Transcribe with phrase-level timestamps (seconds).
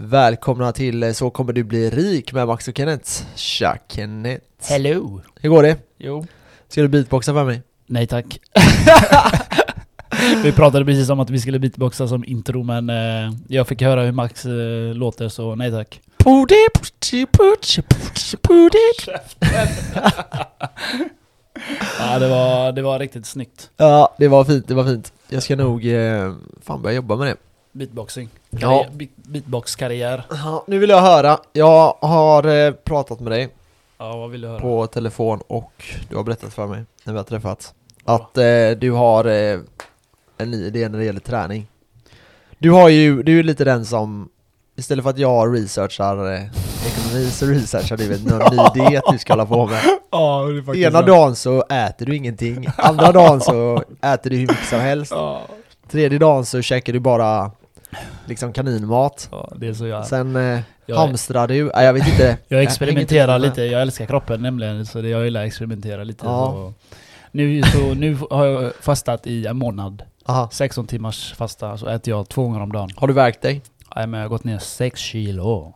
[0.00, 3.10] Välkomna till eh, Så kommer du bli rik med Max och Kenneth.
[3.34, 4.44] Tja Kenneth.
[4.68, 5.20] Hello!
[5.40, 5.76] Hur går det?
[5.98, 6.26] Jo.
[6.68, 7.62] Ska du beatboxa för mig?
[7.86, 8.40] Nej tack.
[10.42, 14.02] vi pratade precis om att vi skulle beatboxa som intro men eh, jag fick höra
[14.02, 16.00] hur Max eh, låter så nej tack.
[21.98, 23.70] Ja det var, det var riktigt snyggt.
[23.76, 25.12] Ja, det var fint, det var fint.
[25.28, 27.36] Jag ska nog eh, fan börja jobba med det.
[27.72, 28.28] Beatboxing.
[28.50, 28.86] Ja.
[28.92, 30.22] Beat, beatbox-karriär.
[30.30, 31.38] Ja, nu vill jag höra.
[31.52, 33.48] Jag har eh, pratat med dig
[33.98, 34.60] Ja vad vill du höra?
[34.60, 38.90] på telefon och du har berättat för mig när vi har träffats att eh, du
[38.92, 39.58] har eh,
[40.38, 41.66] en ny idé när det gäller träning.
[42.58, 44.28] Du har ju, du är lite den som
[44.76, 46.42] istället för att jag researchar eh,
[46.86, 48.38] ekonomi så researchar du vet, någon
[48.74, 49.80] ny att du ska hålla på med.
[50.10, 54.80] Ja Ena dagen så äter du ingenting, andra dagen så äter du hur mycket som
[54.80, 55.42] helst, Ja.
[55.90, 57.50] tredje dagen så käkar du bara
[58.26, 59.28] liksom kaninmat.
[59.32, 60.06] ja det är så jag...
[60.06, 62.38] Sen eh, Jag- hamstrar du, nej jag vet inte.
[62.48, 63.40] Jag experimenterar med.
[63.48, 66.26] lite, jag älskar kroppen nämligen så det, jag gillar att experimentera lite.
[66.26, 66.52] Ja.
[66.52, 66.74] Så.
[67.32, 70.02] Nu, så, nu har jag fastat i en månad.
[70.26, 70.48] Aha.
[70.52, 72.90] 16 timmars fasta, så äter jag två gånger om dagen.
[72.96, 73.62] Har du värkt dig?
[73.96, 75.74] Nej, men jag har gått ner 6 kilo.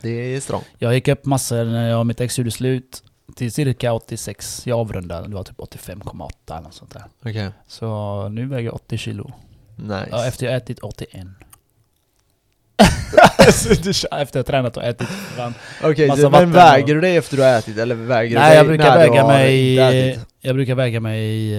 [0.00, 0.62] Det är strong.
[0.78, 3.02] Jag gick upp massor när jag, mitt ex gjorde slut
[3.36, 4.62] till cirka 86.
[4.66, 7.04] Jag avrundade, det var typ 85,8 eller något sånt där.
[7.24, 7.50] Okej.
[7.68, 9.32] Så nu väger jag 80 kilo.
[9.76, 10.08] Nice.
[10.10, 11.26] Ja, efter jag ätit 81.
[14.10, 15.08] efter jag tränat och ätit.
[15.82, 18.96] Okej, så- men väger du dig efter du har ätit eller väger Nej, jag brukar
[18.98, 19.74] väga mig...
[20.40, 21.50] Jag brukar väga mig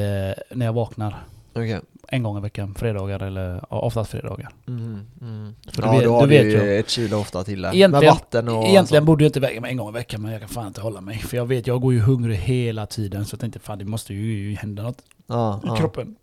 [0.52, 1.24] när jag vaknar.
[1.54, 1.80] Okej.
[2.08, 4.50] En gång i veckan, fredagar eller ja, oftast fredagar.
[4.68, 5.56] Mm, mm.
[5.72, 7.60] För du ja, vet- då har du vet ju ett kilo ofta till.
[7.66, 9.06] Egentligen- Med vatten och Egentligen sånt.
[9.06, 11.02] borde jag inte väga mig en gång i veckan men jag kan fan inte hålla
[11.02, 11.18] mig.
[11.18, 14.14] För jag vet, jag går ju hungrig hela tiden så jag tänkte fan det måste
[14.14, 16.16] ju hända något Ja, i kroppen.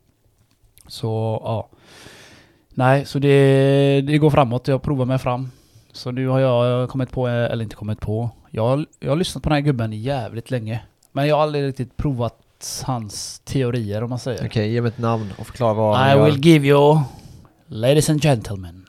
[0.89, 1.69] Så ja.
[2.75, 4.69] Nej, så det, det går framåt.
[4.69, 5.51] Jag provar mig fram.
[5.93, 8.31] Så nu har jag kommit på, eller inte kommit på.
[8.51, 10.81] Jag, har- jag har lyssnat på den här gubben jävligt länge.
[11.13, 14.47] Men jag har aldrig riktigt provat hans teorier om man säger.
[14.47, 16.25] Okej, ge mig ett namn och förklara vad han I gör.
[16.25, 17.01] will give you,
[17.67, 18.87] ladies and gentlemen,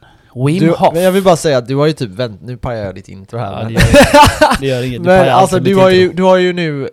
[0.47, 0.93] Wim du, Hof.
[0.93, 3.07] men jag vill bara säga att du har ju typ vänt, nu pajar jag ditt
[3.09, 5.03] intro här Ja, men, det, gör, det gör inget.
[5.03, 6.15] Du men alltså du har, ju, intro.
[6.17, 6.89] du har ju nu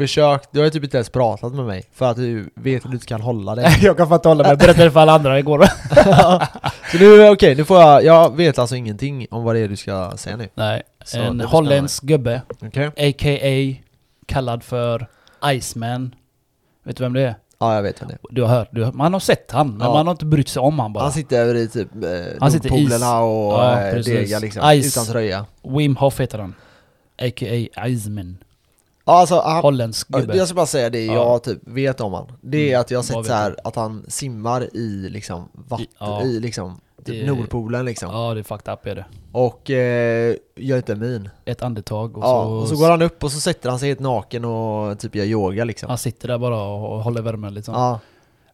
[0.00, 2.90] försökt, du har ju typ inte ens pratat med mig för att du vet att
[2.90, 4.50] du inte kan hålla dig jag kan fan inte hålla mig.
[4.50, 5.64] Jag berättade för alla andra igår.
[6.92, 9.76] Så nu, okej, nu får jag, jag vet alltså ingenting om vad det är du
[9.76, 12.86] ska säga nu Nej, Så en det holländsk gubbe, Okej?
[12.86, 13.82] a.k.a.
[14.26, 15.06] kallad för
[15.52, 16.14] Iceman.
[16.84, 17.34] Vet du vem det är?
[17.58, 19.70] Ja jag vet vem det är Du har hört, du, har- man har sett han,
[19.70, 19.92] men Ja.
[19.94, 21.04] man har inte brytt sig om han bara.
[21.04, 22.10] Han sitter över i typ eh,
[22.40, 22.92] Han sitter is.
[22.92, 24.96] Och Ja, eh, degar liksom, Ice.
[24.96, 26.54] utan tröja Wim Hof heter han.
[27.18, 27.86] A.k.a.
[27.88, 28.38] Iceman.
[29.10, 30.36] Ja alltså, han, Holländsk gubbe.
[30.36, 31.12] jag ska bara säga det Ja.
[31.14, 33.76] jag typ vet om han Det är Mm, att jag har sett så här att
[33.76, 36.22] han simmar i liksom vatten, Ja.
[36.22, 39.04] i liksom typ Nordpolen liksom Ja, det är fucked up är det.
[39.32, 42.50] Och eh, gör inte min Ett andetag och Ja, så...
[42.50, 45.24] och så går han upp och så sätter han sig helt naken och typ gör
[45.24, 47.74] yoga liksom Han sitter där bara och håller värmen liksom.
[47.74, 48.00] Ja,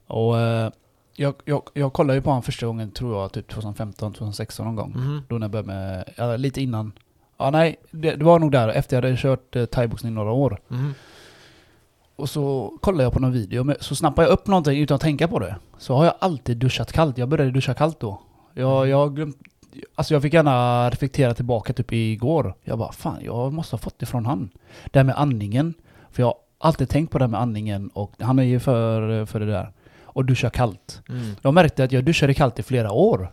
[0.06, 0.70] Och eh,
[1.18, 4.76] jag, jag, jag kollade ju på honom första gången, tror jag, typ 2015, 2016 någon
[4.76, 4.90] gång.
[4.90, 5.22] mhm.
[5.28, 6.92] Då när jag började med, ja, lite innan.
[7.38, 10.60] Ja nej, det, det var nog där efter jag hade kört eh, thaiboxning några år.
[10.69, 10.94] Mhm.
[12.16, 15.00] Och så kollade jag på någon video, men så snappade jag upp någonting utan att
[15.00, 15.56] tänka på det.
[15.78, 17.19] Så har jag alltid duschat kallt.
[17.19, 18.20] Jag började duscha kallt då.
[18.54, 19.36] Jag, jag har glömt...
[19.94, 22.54] Alltså jag fick gärna reflektera tillbaka typ igår.
[22.64, 24.50] Jag bara fan, jag måste ha fått det från han.
[24.92, 25.74] Det här med andningen.
[26.10, 29.26] För jag har alltid tänkt på det här med andningen och han är ju för,
[29.26, 29.72] för det där.
[30.03, 31.03] Och duscha kallt.
[31.08, 31.36] Mm.
[31.42, 33.32] Jag märkte att jag duschade kallt i flera år.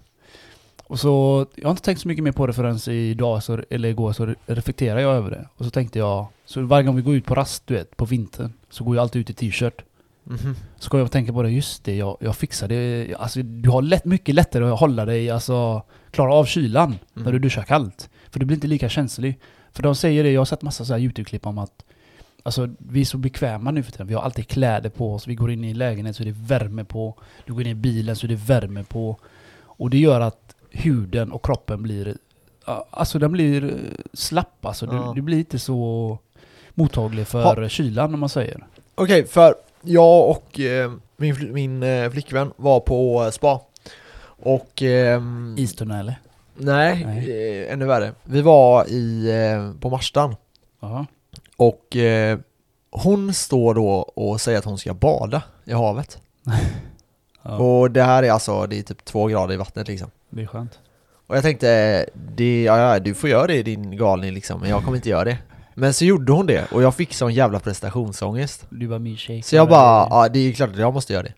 [0.94, 3.90] Och så, jag har inte tänkt så mycket mer på det förrän idag, så, eller
[3.90, 5.48] igår, så reflekterade jag över det.
[5.58, 8.06] Och så tänkte jag, så varje gång vi går ut på rast, du vet, på
[8.06, 9.82] vintern, så går jag alltid ut i t-shirt.
[10.24, 10.56] Mhm.
[10.78, 13.16] Så ska jag tänka på det, just det, jag, jag fixar det.
[13.20, 17.34] Alltså du har lätt, mycket lättare att hålla dig, alltså klara av kylan när Mm.
[17.34, 18.09] du duschar kallt.
[18.32, 19.40] För du blir inte lika känslig.
[19.72, 21.84] För de säger det, jag har sett massa så här YouTube-klipp om att
[22.46, 24.08] Alltså vi är så bekväma nu för tiden.
[24.08, 25.28] Vi har alltid kläder på oss.
[25.28, 27.16] Vi går in i lägenhet så är det värme på.
[27.46, 29.18] Du går in i bilen så är det värme på.
[29.62, 30.43] Och det gör att
[30.73, 32.17] huden och kroppen blir...
[32.89, 33.70] Alltså den blir eh,
[34.14, 34.85] slapp alltså.
[34.85, 35.11] Du, Ja.
[35.16, 36.17] du blir inte så
[36.73, 38.67] mottaglig för kylan om man säger.
[38.96, 43.61] Okej, för jag och eh, min, min eh, flickvän var på eh, spa
[44.25, 44.81] Och...
[44.81, 46.16] ehm, Istunnel eller?
[46.55, 47.61] Nej, Nej.
[47.66, 48.11] Eh, ännu värre.
[48.23, 50.35] Vi var i, eh, på Marstan
[50.79, 51.05] Ja.
[51.58, 52.40] och eh,
[52.91, 56.17] hon står då och säger att hon ska bada i havet.
[57.43, 57.58] ja.
[57.58, 60.11] Och det här är alltså, det är typ två grader i vattnet liksom.
[60.35, 60.80] Det är skönt.
[61.28, 64.84] Och jag tänkte, det, ja, ja, du får göra det din galning liksom, men jag
[64.84, 65.38] kommer inte göra det.
[65.76, 68.66] Men så gjorde hon det och jag fick sån jävla prestationsångest.
[68.70, 69.41] Du var min tjej.
[69.41, 71.34] Så jag bara, ja det är klart att jag måste göra det.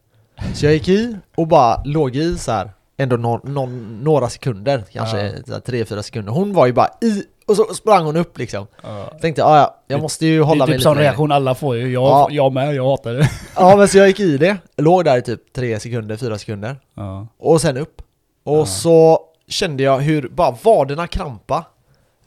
[0.53, 4.83] Så jag gick i och bara låg i så här ändå någon, någon, några sekunder,
[4.92, 5.59] kanske Ja.
[5.59, 6.31] tre, fyra sekunder.
[6.31, 8.68] Hon var ju bara i, och så sprang hon upp liksom.
[8.83, 9.06] Ja.
[9.21, 11.07] Tänkte, ja ja, jag Det- måste ju Det hålla är mig typ lite sån längre.
[11.07, 11.91] reaktion alla får ju.
[11.94, 12.27] Jag, Ja.
[12.31, 13.30] jag med, jag hatar det.
[13.56, 16.75] Ja men så jag gick i det, låg där i typ tre sekunder, fyra sekunder.
[16.95, 17.27] Ja.
[17.39, 18.01] Och sen upp.
[18.45, 18.65] Och Ja.
[18.65, 21.65] så kände jag hur bara vaderna krampa.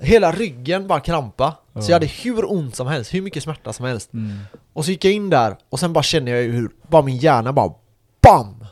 [0.01, 1.55] Hela ryggen bara krampa.
[1.75, 1.85] Så Ja.
[1.89, 4.13] jag hade hur ont som helst, hur mycket smärta som helst.
[4.13, 4.39] Mm.
[4.73, 7.53] Och så gick jag in där och sen bara kände jag hur bara min hjärna
[7.53, 7.73] bara
[8.23, 8.65] BAM!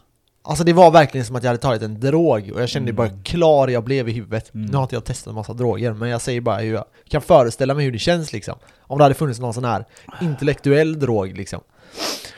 [0.43, 2.97] Alltså det var verkligen som att jag hade tagit en drog och jag kände Mm.
[2.97, 4.55] bara hur klar jag blev i huvudet.
[4.55, 4.67] Mm.
[4.67, 7.21] Nu har inte jag testat en massa droger men jag säger bara hur jag kan
[7.23, 8.55] föreställa mig hur det känns liksom.
[8.81, 9.85] Om det hade funnits någon sån här
[10.21, 11.61] intellektuell drog liksom.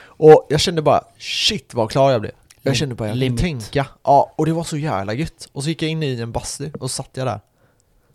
[0.00, 2.32] Och jag kände bara shit vad klar jag blev.
[2.62, 3.40] Jag kände bara jag Limit.
[3.40, 3.86] tänka.
[4.04, 5.48] Ja, och det var så jävla gött.
[5.52, 7.40] Och så gick jag in i en bastu och så satt jag där.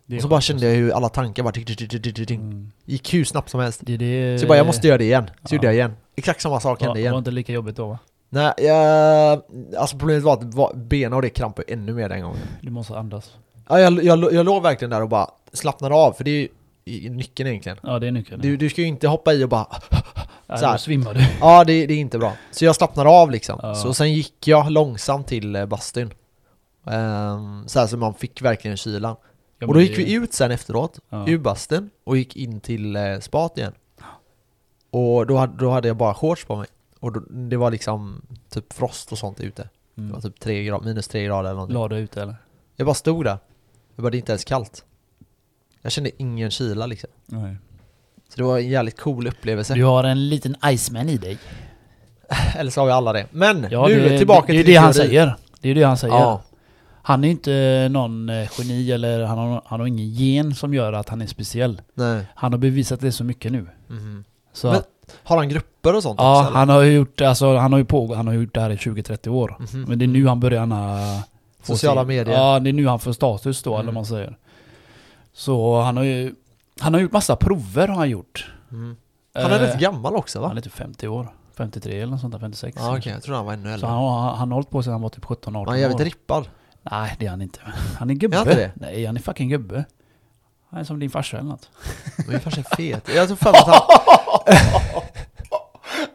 [0.06, 2.02] Det är Och så bara kände jag hur alla tankar bara tick, tick, tick, tick,
[2.02, 2.20] tick, tick.
[2.30, 2.34] alltså.
[2.34, 2.70] Mm.
[2.84, 3.80] Gick hur snabbt som helst.
[3.82, 5.26] Det, det, Så jag bara jag måste göra det igen.
[5.44, 5.56] Så Ja.
[5.56, 5.92] gjorde jag igen.
[6.16, 7.12] Exakt samma sak hände Det igen.
[7.12, 7.98] var inte lika jobbigt då va?
[8.30, 9.42] Nej, jag,
[9.78, 12.38] alltså problemet var att va- benen och det krampade ännu mer den gången.
[12.60, 13.32] Du måste andas.
[13.68, 16.48] Ja, jag, jag, jag låg verkligen där och bara slappnade av, för det är ju
[16.86, 17.78] nyckeln egentligen.
[17.82, 18.40] Ja det är nyckeln.
[18.40, 19.66] Du, du ska ju inte hoppa i och bara
[20.46, 20.72] ja, så här.
[20.72, 21.20] då svimmar du.
[21.40, 22.32] Ja, det, det är inte bra.
[22.50, 23.58] Så jag slappnade av liksom.
[23.62, 23.74] Ja.
[23.74, 26.10] Så sen gick jag långsamt till eh, bastun.
[26.84, 29.16] Um, så här så man fick verkligen kylan.
[29.58, 31.28] Ja, och då gick det- vi ut sen efteråt, Ja.
[31.28, 33.72] ur bastun, och gick in till eh, spat igen.
[34.90, 36.66] Och då hade, då hade jag bara shorts på mig.
[37.00, 39.62] Och då, det var liksom typ frost och sånt ute.
[39.94, 40.20] Det var Mm.
[40.20, 41.74] typ tre grad, minus tre grader eller någonting.
[41.78, 42.36] La du ut eller?
[42.76, 43.38] Jag bara stod där.
[43.96, 44.84] Jag bara, det är inte ens kallt.
[45.84, 47.10] Jag kände ingen kyla liksom.
[47.26, 47.56] Nej.
[48.28, 49.74] Så det var en jävligt cool upplevelse.
[49.74, 51.38] Du har en liten Iceman i dig.
[52.56, 53.26] Eller så har vi alla det.
[53.30, 55.06] Men Ja, nu det, tillbaka det, det är till det han teori.
[55.08, 55.34] säger.
[55.60, 56.14] Det är det han säger.
[56.14, 56.42] Ja.
[57.02, 60.92] Han är inte någon eh, geni eller han har, han har ingen gen som gör
[60.92, 61.80] att han är speciell.
[61.94, 62.24] Nej.
[62.34, 63.66] Han har bevisat det så mycket nu.
[63.88, 64.24] Mhm.
[64.52, 64.88] Så Men- att,
[65.24, 66.52] Har han grupper och sånt ja, också?
[66.54, 68.76] han har ju gjort, alltså, han har ju på, han har gjort det här i
[68.76, 69.56] 20-30 år.
[69.58, 69.82] Mhm.
[69.88, 70.66] Men det är nu han börjar
[71.62, 72.34] Sociala sin- medier.
[72.36, 73.80] Ja, det är nu han får status då, Mm.
[73.82, 74.36] eller man säger.
[75.34, 76.34] Så han har ju,
[76.80, 78.52] han har gjort massa prover har han gjort.
[78.68, 78.96] Mhm.
[79.34, 80.48] Han är Eh, rätt gammal också va?
[80.48, 81.28] Han är typ 50 år.
[81.56, 82.76] 53 eller något sånt där, 56.
[82.80, 83.86] Ja okej, jag tror han var ännu Så äldre.
[83.88, 86.04] han, har- han har hållit på sedan han var typ 17-18 Han är jävligt år.
[86.04, 86.48] rippad.
[86.90, 87.60] Nej, det är han inte.
[87.98, 88.36] Han är gubbe.
[88.36, 88.72] Är han inte det?
[88.76, 89.84] Nej, han är fucking gubbe.
[90.70, 91.70] Han är som din farsa eller något.
[92.28, 93.08] Men farsa är fet.
[93.14, 93.80] Jag tror mig att han...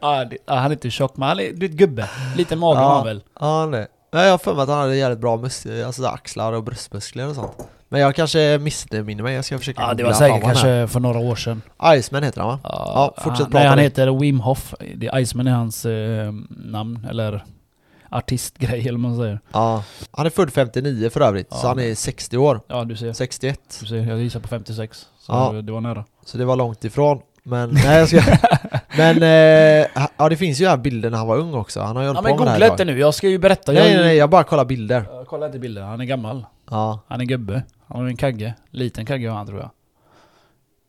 [0.00, 2.08] ah, det, ah, han är inte tjock, men han är du vet, gubbe.
[2.36, 2.84] Lite mage Ja.
[2.88, 3.22] har han väl.
[3.40, 3.86] Ja nej.
[4.12, 6.64] Nej jag har för mig att han hade jävligt bra mus- alltså, så axlar och
[6.64, 7.68] bröstmuskler och sånt.
[7.92, 10.54] Men jag kanske missminner mig, jag ska försöka Ja, det var säkert honom här.
[10.54, 11.62] kanske för några år sedan.
[11.96, 12.58] Iceman heter han va?
[12.62, 14.74] Ja, fortsätt han, prata Nej, han heter Wim Hof.
[14.96, 17.44] Det är Iceman är hans eh, namn, eller
[18.10, 19.40] artistgrej eller vad man säger.
[19.52, 19.84] Ja.
[20.10, 21.56] Han är född 59 för övrigt, Ja.
[21.56, 22.60] så han är 60 år.
[22.68, 23.12] Ja, du ser.
[23.12, 23.60] 61.
[23.80, 25.06] Du ser jag gissar på 56.
[25.18, 25.52] Så Ja.
[25.62, 26.04] det var nära.
[26.24, 27.20] Så det var långt ifrån.
[27.42, 28.20] Men, nej jag ska...
[28.96, 31.80] Men, eh, ja det finns ju här bilder när han var ung också.
[31.80, 33.72] Han har ju Ja, men på med det googla inte nu, jag ska ju berätta.
[33.72, 35.04] Nej jag, nej nej, jag bara kollar bilder.
[35.12, 36.46] Jag kollar inte bilder, han är gammal.
[36.70, 37.00] Ja.
[37.08, 37.62] Han är gubbe.
[37.90, 38.54] Han har en kagge.
[38.70, 39.70] Liten kagge har han tror jag.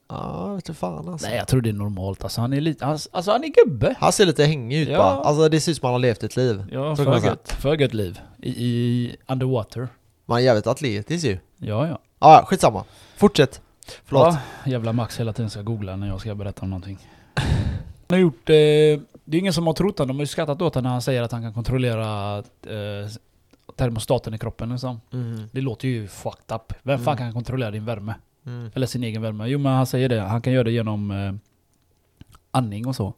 [0.10, 1.28] Ja, vet du fan alltså.
[1.28, 2.42] Nej jag tror det är normalt alltså.
[2.42, 3.96] Han är lite, han, alltså han är gubbe.
[4.00, 4.98] Han ser lite hängig ut Ja.
[4.98, 5.10] bara.
[5.24, 6.66] Alltså det ser ut som han har levt ett liv.
[6.72, 7.52] Ja, Så för gött.
[7.60, 8.20] För gött liv.
[8.42, 9.88] I, I underwater.
[10.26, 11.38] Man är jävligt atletisk ju.
[11.58, 12.00] Ja, ja.
[12.20, 12.84] Ja, skitsamma.
[13.18, 13.62] Fortsätt.
[14.06, 14.28] Förlåt.
[14.34, 16.98] Ja, jävla Max hela tiden ska googla när jag ska berätta om någonting.
[17.36, 17.44] Han
[18.10, 18.54] har gjort, eh,
[19.26, 21.02] det är ingen som har trott honom, de har ju skrattat åt honom när han
[21.02, 23.10] säger att han kan kontrollera eh,
[23.78, 25.02] termostaten i kroppen liksom.
[25.14, 25.50] Mm.
[25.52, 26.74] Det låter ju fucked up.
[26.84, 27.18] Vem fan Mm.
[27.18, 28.14] kan kontrollera din värme?
[28.46, 28.72] Mm.
[28.76, 29.48] Eller sin egen värme?
[29.48, 31.34] Jo men han säger det, han kan göra det genom eh,
[32.52, 33.14] andning och så.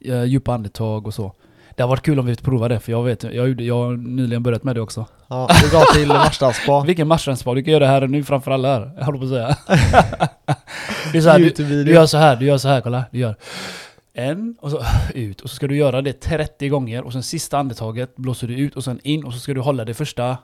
[0.00, 1.32] Eh, djupa andetag och så.
[1.76, 3.74] Det har varit kul om vi fick prova det, för jag vet, jag, gjorde, jag
[3.84, 5.06] har nyligen börjat med det också.
[5.28, 6.80] Ja, du drar till Marstrandspa.
[6.86, 8.90] Vilken matchspa, du kan göra det här nu framför alla här.
[8.98, 9.56] Jag håller på att säga.
[11.12, 13.04] det är så här, du, du gör så här, du gör så här, kolla.
[13.10, 13.34] Du gör
[14.14, 14.82] en och så
[15.14, 18.54] ut och så ska du göra det 30 gånger och sen sista andetaget blåser du
[18.54, 20.36] ut och sen in och så ska du hålla det första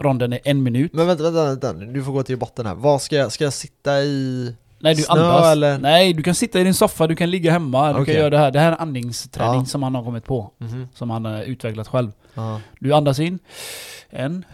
[0.00, 0.92] ronden i en minut.
[0.92, 2.74] Men vänta, vänta, vänta, du får gå till botten här.
[2.74, 4.54] Vad ska jag, ska jag sitta i?
[4.78, 5.46] Nej du Snö andas.
[5.52, 5.78] eller?
[5.78, 8.14] Nej du kan sitta i din soffa, du kan ligga hemma, du Okej.
[8.14, 8.50] kan göra det här.
[8.50, 9.64] Det här är andningsträning Ja.
[9.64, 10.50] som han har kommit på.
[10.58, 10.88] Mhm.
[10.94, 12.12] Som han har utvecklat själv.
[12.34, 12.60] Ja.
[12.80, 13.38] Du andas in,
[14.10, 14.44] en,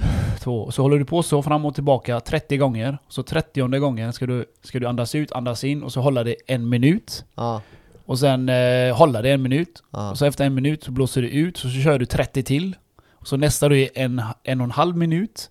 [0.41, 2.99] två, och så håller du på så fram och tillbaka 30 gånger.
[3.09, 6.37] Så 30 gången ska du, ska du andas ut, andas in och så hålla det
[6.47, 7.25] en minut.
[7.35, 7.61] Ja.
[8.05, 9.83] Och sen eh, hålla det en minut.
[9.91, 10.11] Ja.
[10.11, 12.77] Och så efter en minut så blåser du ut, så, så kör du 30 till.
[13.15, 15.51] Och så nästa då är en, en och en halv minut.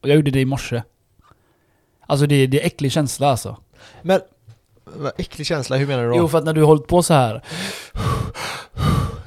[0.00, 0.82] Och jag gjorde det i morse.
[2.06, 3.56] Alltså det, det är äcklig känsla alltså.
[4.02, 4.20] Men,
[5.16, 6.16] äcklig känsla, hur menar du då?
[6.16, 7.42] Jo för att när du har hållit på så här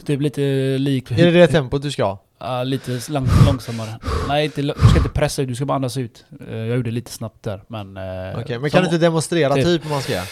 [0.06, 0.42] Typ lite
[0.78, 1.12] lik...
[1.12, 2.24] är det det tempot du ska ha?
[2.40, 4.00] Ja, lite lång, långsammare.
[4.28, 6.26] Nej, inte, du ska inte pressa ut, du ska bara andas ut.
[6.50, 7.98] Eh, Jag gjorde lite snabbt där, men...
[7.98, 9.66] eh, Okej, men kan du inte demonstrera typ.
[9.66, 10.26] typ hur man ska göra?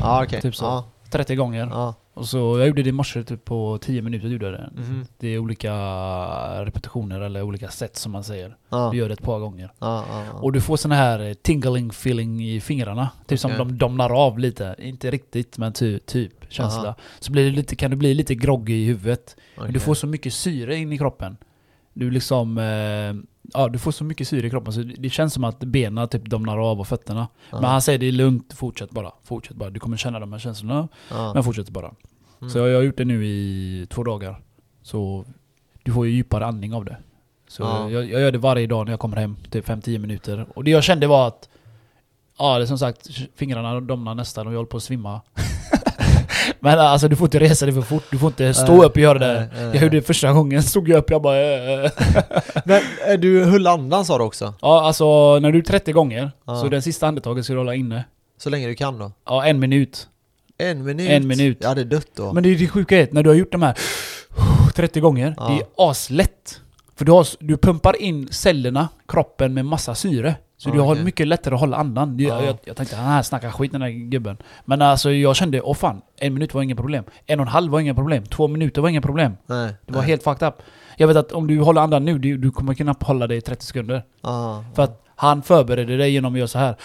[0.00, 0.40] Ja okej.
[0.40, 0.64] Typ så.
[0.64, 1.66] Ja, 30 gånger.
[1.70, 1.94] ja.
[2.14, 4.70] Och så, jag gjorde det i morse typ på 10 minuter gjorde det.
[4.76, 5.06] Mhm.
[5.18, 5.72] Det är olika
[6.64, 8.56] repetitioner eller olika sätt som man säger.
[8.68, 8.88] Ja.
[8.92, 9.72] Du gör det ett par gånger.
[9.78, 10.04] Ja.
[10.32, 13.08] Och du får sån här eh, tingling feeling i fingrarna.
[13.26, 13.58] Typ som Okej.
[13.58, 14.74] de domnar av lite.
[14.78, 16.82] Inte riktigt men ty, typ känsla.
[16.82, 16.94] Aha.
[17.20, 19.36] Så blir det lite, kan du bli lite groggy i huvudet.
[19.56, 21.36] Men du får så mycket syre in i kroppen.
[22.00, 22.58] Du liksom...
[22.58, 23.14] Eh,
[23.52, 26.24] ja, du får så mycket syre i kroppen så det känns som att benen typ
[26.24, 27.28] domnar av och fötterna.
[27.50, 27.60] Ja.
[27.60, 29.12] Men han säger det är lugnt, fortsätt bara.
[29.24, 29.70] Fortsätt bara.
[29.70, 31.34] Du kommer känna de här känslorna, ja.
[31.34, 31.94] men fortsätt bara.
[32.40, 32.50] Mm.
[32.50, 34.42] Så jag, jag har gjort det nu i två dagar.
[34.82, 35.24] Så
[35.82, 36.96] du får ju djupare andning av det.
[37.48, 37.90] Så Ja.
[37.90, 40.46] jag, jag gör det varje dag när jag kommer hem, typ 5-10 minuter.
[40.54, 41.48] Och det jag kände var att
[42.38, 45.20] Ja, det som sagt, fingrarna domnar nästan och jag håller på att svimma.
[46.60, 48.92] Men alltså du får inte resa dig för fort, du får inte stå Nej, upp
[48.92, 49.34] och göra det.
[49.34, 49.70] nej, nej.
[49.74, 51.90] Jag gjorde det första gången, stod jag upp jag bara äh, äh.
[52.64, 54.54] Men eh, du höll andan sa du också?
[54.60, 58.04] Ja alltså när du är 30 gånger, så den sista andetaget ska du hålla inne.
[58.38, 59.12] Så länge du kan då?
[59.26, 60.08] Ja, en minut.
[60.58, 61.10] En minut?
[61.10, 61.58] En minut.
[61.60, 62.32] Jag hade dött då.
[62.32, 63.78] Men det är det sjuka är när du har gjort de här
[64.74, 66.60] 30 gånger, det är aslätt.
[66.96, 70.34] För du, har, du pumpar in cellerna, kroppen med massa syre.
[70.60, 72.16] Så Ja, du har mycket lättare att hålla andan.
[72.16, 72.44] Det- Ja.
[72.44, 74.36] Jag, jag tänkte han här snackar skit den här gubben.
[74.64, 77.04] Men alltså jag kände, åh fan, en minut var inga problem.
[77.26, 78.24] En och en halv var inga problem.
[78.26, 79.36] Två minuter var inga problem.
[79.46, 79.74] Nej.
[79.86, 80.10] Det var nej.
[80.10, 80.54] helt fucked up.
[80.96, 83.40] Jag vet att om du håller andan nu, du, du kommer knappt hålla dig i
[83.40, 84.02] 30 sekunder.
[84.22, 84.64] Ja.
[84.74, 86.76] För att han förbereder dig genom att göra så här.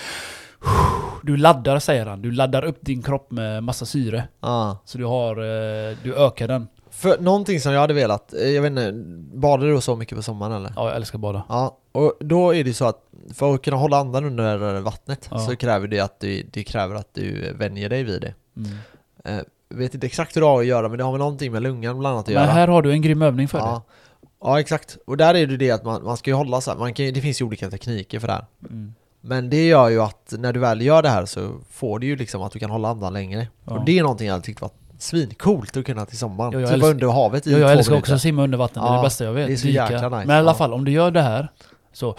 [1.24, 2.22] Du laddar säger han.
[2.22, 4.28] Du laddar upp din kropp med massa syre.
[4.42, 4.78] Ja.
[4.86, 6.68] Så du har, eh, du ökar den.
[6.96, 8.92] För någonting som jag hade velat, eh, jag vet inte,
[9.38, 10.74] badar du så mycket på sommaren eller?
[10.76, 11.44] Ja, jag älskar bada.
[11.50, 13.02] Ja, och då är det så att
[13.34, 15.40] för att kunna hålla andan under vattnet Ja.
[15.40, 18.34] så kräver det att du, det kräver att du vänjer dig vid det.
[18.58, 18.78] Mm.
[19.26, 21.62] Eh, vet inte exakt hur det har att göra men det har väl någonting med
[21.64, 22.52] lungan bland annat att Men göra.
[22.54, 23.82] här har du en grym övning för ja.
[24.42, 24.98] ja, exakt.
[25.08, 27.14] Och där är det det att man, man ska ju hålla så här, man kan,
[27.14, 28.46] det finns ju olika tekniker för det här.
[28.60, 28.70] det.
[28.70, 28.94] Mm.
[29.22, 32.16] Men det gör ju att när du väl gör det här så får du ju
[32.16, 33.48] liksom att du kan hålla andan längre.
[33.64, 33.74] Ja.
[33.80, 36.52] Och det är någonting jag tyckte var svincoolt att kunna till sommaren.
[36.54, 38.02] Ja, jag typ älskar- under havet i Ja, jag två älskar minuter.
[38.04, 39.48] också att simma under vatten, det är det bästa jag vet.
[39.48, 39.92] det är så Dyka.
[39.92, 40.28] jäkla nice.
[40.28, 41.52] Men i alla fall, om du gör det här
[41.94, 42.16] så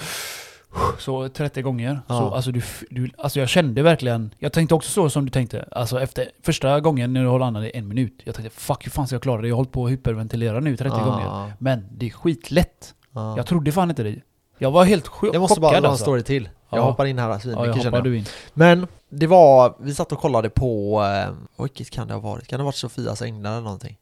[0.99, 2.19] så 30 gånger, Ja.
[2.19, 5.69] så alltså du, du, alltså jag kände verkligen, jag tänkte också så som du tänkte,
[5.71, 8.91] alltså efter första gången när du håller andan i en minut, jag tänkte fuck hur
[8.91, 9.49] fan ska jag klara det?
[9.49, 11.53] Jag har hållit på att hyperventilera nu 30 Ja, gånger.
[11.59, 12.95] Men det är skitlätt.
[13.15, 13.37] ja.
[13.37, 14.17] Jag trodde fan inte det.
[14.59, 16.05] Jag var helt ch- Jag måste bara chockad dra en alltså.
[16.05, 16.49] story till.
[16.71, 16.83] Jag Ja.
[16.85, 18.17] hoppar in här svin Ja, mycket känner jag.
[18.17, 18.25] in.
[18.55, 22.47] Men det var, vi satt och kollade på, eh, vilket kan det ha varit?
[22.49, 23.97] Kan det ha varit Sofias änglar eller någonting?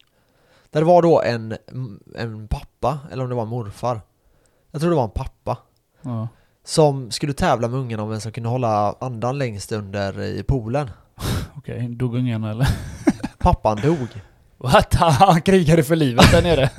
[0.70, 1.56] Där det var då en,
[2.16, 4.00] en pappa, eller om det var en morfar.
[4.70, 5.58] Jag tror det var en pappa.
[6.02, 6.28] Ja.
[6.64, 10.90] Som skulle tävla med ungarna om vem som kunde hålla andan längst under i poolen.
[11.56, 12.68] Okej, dog ungarna eller?
[13.38, 14.08] Pappan dog.
[14.58, 14.94] What?
[14.98, 16.70] Han krigade för livet där nere.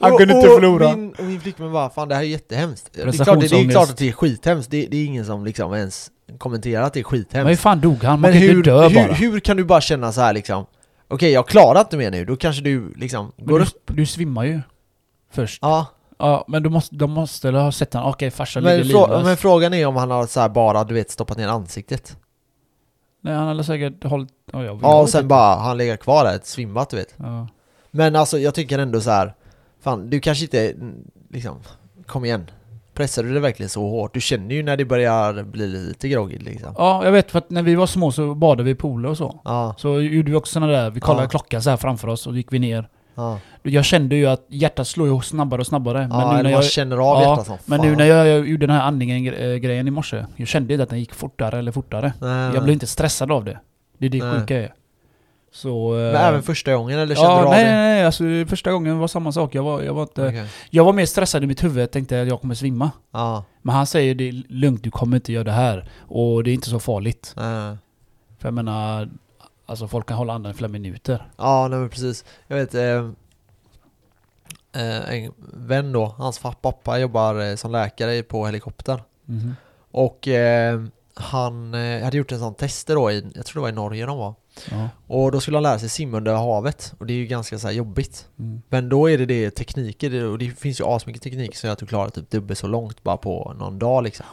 [0.00, 0.96] Han Och- kunde inte förlora.
[0.96, 2.90] Min, och min flickvän bara, fan det här är jättehemskt.
[2.92, 4.70] Det är, klart, det, det är klart att det är skithemskt.
[4.70, 7.62] Det, det är ingen som liksom ens kommenterar att det är Men hur skithemskt.
[7.62, 8.20] fan dog han?
[8.20, 9.12] Man Men kan hur, dö hur, bara.
[9.14, 10.66] hur kan du bara känna så här liksom
[11.08, 14.06] Okej jag klarar inte mer nu, då kanske du liksom Men går du, upp du
[14.06, 14.60] svimmar ju.
[15.32, 15.58] Först.
[15.62, 15.86] Ja,
[16.18, 18.04] Ja, men du måste, de måste ha sett han.
[18.04, 19.24] Okej, farsan men, ligger livlös.
[19.24, 22.16] men frågan är om han har så här bara du vet stoppat ner ansiktet
[23.20, 24.28] Nej, han hade säkert hållit...
[24.52, 27.48] Ja, jag, Ja och sen bara, han ligger kvar där, svimmat du vet Ja.
[27.90, 29.34] Men alltså jag tycker ändå så här
[29.84, 30.94] Fan, du kanske inte, mm,
[31.30, 31.56] liksom
[32.06, 32.50] Kom igen
[32.94, 34.14] Pressar du det verkligen så hårt?
[34.14, 37.50] Du känner ju när det börjar bli lite groggigt liksom ja, jag vet för att
[37.50, 39.40] när vi var små så badade vi i pooler och så.
[39.44, 41.28] Ja, Så gjorde vi också såna där, vi kollade Ja.
[41.28, 42.88] klockan så här framför oss och då gick vi ner.
[43.14, 46.08] ja, Jag kände ju att hjärtat slår ju snabbare och snabbare.
[46.10, 47.88] ja men nu när jag, känner av Ja, hjärtat som men fan.
[47.88, 50.98] nu när jag, jag gjorde den här andningen-grejen i morse, jag kände inte att den
[50.98, 52.12] gick fortare eller fortare.
[52.20, 53.58] Nej, Jag blev inte stressad av det.
[53.98, 54.74] Det är det sjuka är.
[55.54, 55.90] Så...
[55.92, 57.70] Men eh, även första gången eller kände Ja, du av nej, det?
[57.70, 59.54] nej, nej, alltså första gången var samma sak.
[59.54, 60.28] Jag var, jag var inte...
[60.28, 60.46] Okej.
[60.70, 62.90] Jag var mer stressad i mitt huvud, tänkte att jag kommer svimma.
[63.10, 65.88] Ja, Men han säger det är lugnt, du kommer inte göra det här.
[66.00, 67.32] Och det är inte så farligt.
[67.36, 67.76] nej.
[68.38, 69.10] För jag menar,
[69.66, 71.26] alltså folk kan hålla andan i flera minuter.
[71.36, 72.24] Ja, nej men precis.
[72.46, 73.10] Jag vet, eh,
[74.72, 79.02] eh, en vän då, hans pappa jobbar eh, som läkare på helikopter.
[79.24, 79.56] Mhm.
[79.90, 80.82] Och eh,
[81.14, 84.18] han hade gjort en sån tester då i, jag tror det var i Norge de
[84.18, 84.34] var.
[84.70, 84.88] Ja.
[85.06, 86.94] Och då skulle han lära sig simma under havet.
[86.98, 88.28] Och det är ju ganska så jobbigt.
[88.38, 88.62] Mm.
[88.68, 91.78] Men då är det det tekniker, och det finns ju asmycket teknik som gör att
[91.78, 94.26] du klarar typ dubbelt så långt bara på någon dag liksom.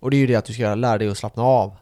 [0.00, 1.76] Och det är ju det att du ska lära dig att slappna av.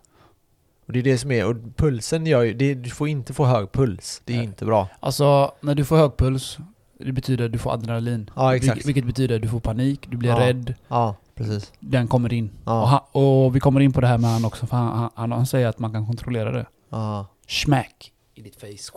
[0.87, 3.45] Och det är det som är, och pulsen gör ju, det, du får inte få
[3.45, 4.23] hög puls.
[4.25, 4.45] Det är Nej.
[4.47, 4.89] inte bra.
[5.01, 6.59] Alltså, när du får hög puls,
[6.99, 8.31] det betyder att du får adrenalin.
[8.37, 8.81] Ja, exakt.
[8.83, 10.41] Vil- Vilket betyder att du får panik, du blir Ja.
[10.41, 10.75] rädd.
[10.89, 11.73] Ja, precis.
[11.81, 12.51] Den kommer in.
[12.65, 14.99] Och, Ja, han, och vi kommer in på det här med han också, för han,
[14.99, 16.67] han, han, han säger att man kan kontrollera det.
[16.91, 17.27] ja.
[17.49, 18.93] Smack i ditt face.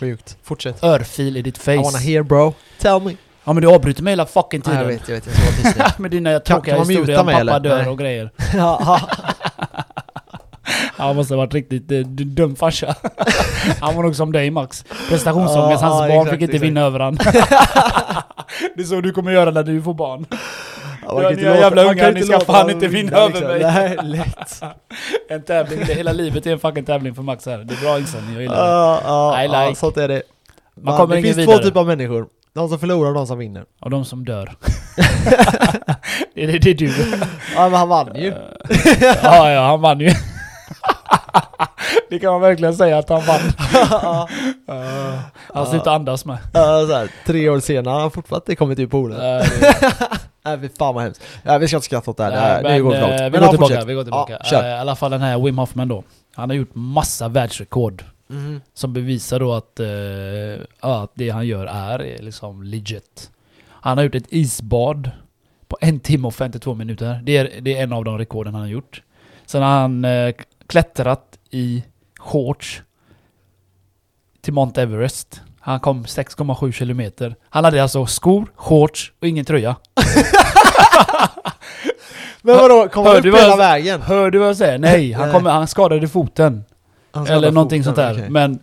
[0.00, 0.36] Sjukt.
[0.42, 0.82] Fortsätt.
[0.84, 1.74] Örfil i ditt face.
[1.74, 2.54] I wanna hear bro.
[2.78, 3.16] Tell me.
[3.44, 4.78] Ja men du avbryter mig hela fucking tiden.
[4.78, 5.76] jag vet, jag vet.
[5.76, 7.60] Jag med dina tråkiga historier om pappa eller?
[7.60, 7.88] dör Nej.
[7.88, 8.30] och grejer.
[8.54, 9.00] ja,
[10.96, 12.94] Han måste ha varit riktigt eh, dum farsa.
[13.80, 14.84] Han var nog som dig Max.
[15.08, 16.64] Prestationsångest, Ja, hans ja, barn exakt, fick inte exakt.
[16.68, 17.14] vinna över han.
[18.76, 20.26] Det är så du kommer göra när du får barn.
[21.14, 23.60] Man kan inte låta- jävla ungar, ni ska fan inte vinna över mig.
[23.62, 24.62] Nej, lätt.
[25.28, 27.58] En tävling, det, hela livet är en fucking tävling för Max här.
[27.58, 28.70] Det är bra inställning, jag gillar det.
[28.70, 29.78] Ja, ja, I like.
[29.80, 30.22] sånt är det.
[30.76, 31.62] Man Man kommer det finns två vidare.
[31.62, 32.26] typer av människor.
[32.54, 33.64] De som förlorar och de som vinner.
[33.80, 34.52] Och de som dör.
[36.34, 36.92] det, är- det är du.
[37.54, 38.26] Ja men han vann ju.
[39.22, 40.10] ja, ja, han vann ju.
[42.10, 43.40] det kan man verkligen säga att han vann.
[44.70, 45.18] Uh,
[45.54, 46.38] han slutade andas med.
[46.52, 49.20] så här, tre år senare har han fortfarande inte kommit ut poolen.
[49.20, 51.22] Uh, det- Nej fy fan vad hemskt.
[51.42, 52.98] Ja, vi ska inte skratta åt det här, det, Nej, här, det men, går för
[52.98, 53.20] eh, långt.
[53.20, 54.32] Vi Men går tillbaka, vi går tillbaka.
[54.32, 54.62] Ja, kör.
[54.62, 56.04] Eh, I alla fall den här Wim Hoffman då.
[56.34, 58.04] Han har gjort massa världsrekord.
[58.26, 58.60] Mhm.
[58.74, 59.86] Som bevisar då att, eh,
[60.80, 63.30] ja, att det han gör är eh, liksom legit.
[63.68, 65.10] Han har gjort ett isbad
[65.68, 67.20] på en timme och 52 minuter.
[67.22, 69.02] Det är, det är en av de rekorden han har gjort.
[69.46, 70.34] Sen har han eh,
[70.66, 71.84] klättrat i
[72.18, 72.82] shorts
[74.40, 75.40] till Mount Everest.
[75.62, 77.36] Han kom 6,7 kilometer.
[77.50, 79.76] Han hade alltså skor, shorts och ingen tröja.
[82.42, 84.02] Men vadå, kom han upp hela vägen?
[84.02, 84.78] Hör du vad jag säger?
[84.78, 86.64] Nej, han, kommer, han skadade foten.
[87.12, 88.14] Han ska Eller någonting foten, sånt där.
[88.14, 88.30] okej.
[88.30, 88.58] Men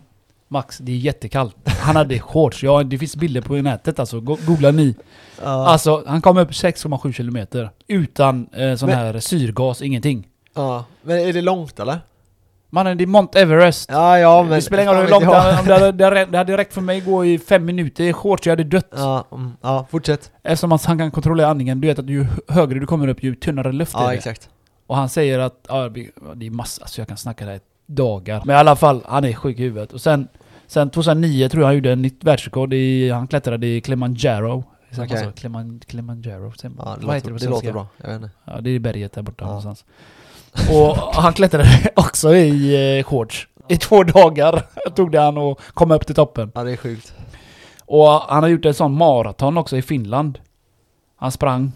[0.48, 1.56] Max, det är jättekallt.
[1.80, 2.62] Han hade shorts.
[2.62, 4.20] Ja, det finns bilder på nätet alltså.
[4.20, 4.94] Go- Googla ni.
[5.42, 7.70] Ja, Alltså, han kom upp 6,7 kilometer.
[7.88, 10.26] Utan eh, sån Men- här syrgas, ingenting.
[10.54, 10.84] ja.
[11.02, 11.98] Men är det långt eller?
[12.70, 13.90] Mannen, det är Mount Everest.
[13.92, 14.52] Ja, ja men...
[14.52, 15.60] det spelar ingen roll hur långt det, jag.
[15.60, 18.04] om det, hade, det, hade, det hade räckt för mig att gå i fem minuter
[18.04, 18.88] i shorts, jag hade dött.
[18.96, 20.32] Ja, mm, ja, fortsätt.
[20.42, 21.80] Eftersom att han kan kontrollera andningen.
[21.80, 24.14] Du vet att ju högre du kommer upp, ju tunnare luft är Ja, det.
[24.14, 24.48] exakt.
[24.86, 27.60] Och han säger att, ja, det- är massa, alltså jag kan snacka det här i
[27.86, 28.42] dagar.
[28.44, 29.92] Men i alla fall, han är sjuk i huvudet.
[29.92, 30.28] Och sen,
[30.66, 34.64] sen 2009 tror jag han gjorde en nytt världsrekord i, han klättrade i Kilimanjaro.
[34.98, 35.24] Okej.
[35.24, 35.32] så?
[35.32, 36.52] Kliman, Kilimanjaro.
[36.62, 36.68] Ja,
[37.00, 37.86] det Vad heter låter, det på det låter bra.
[37.96, 38.30] Jag vet inte.
[38.44, 39.46] Ja, det är berget där borta Ja.
[39.46, 39.84] någonstans.
[40.70, 43.48] Och han klättrade också i eh, shorts.
[43.68, 44.62] I två dagar
[44.96, 46.52] tog det han att komma upp till toppen.
[46.54, 47.14] Ja, det är sjukt.
[47.86, 50.38] Och han har gjort en sån maraton också i Finland.
[51.16, 51.72] Han sprang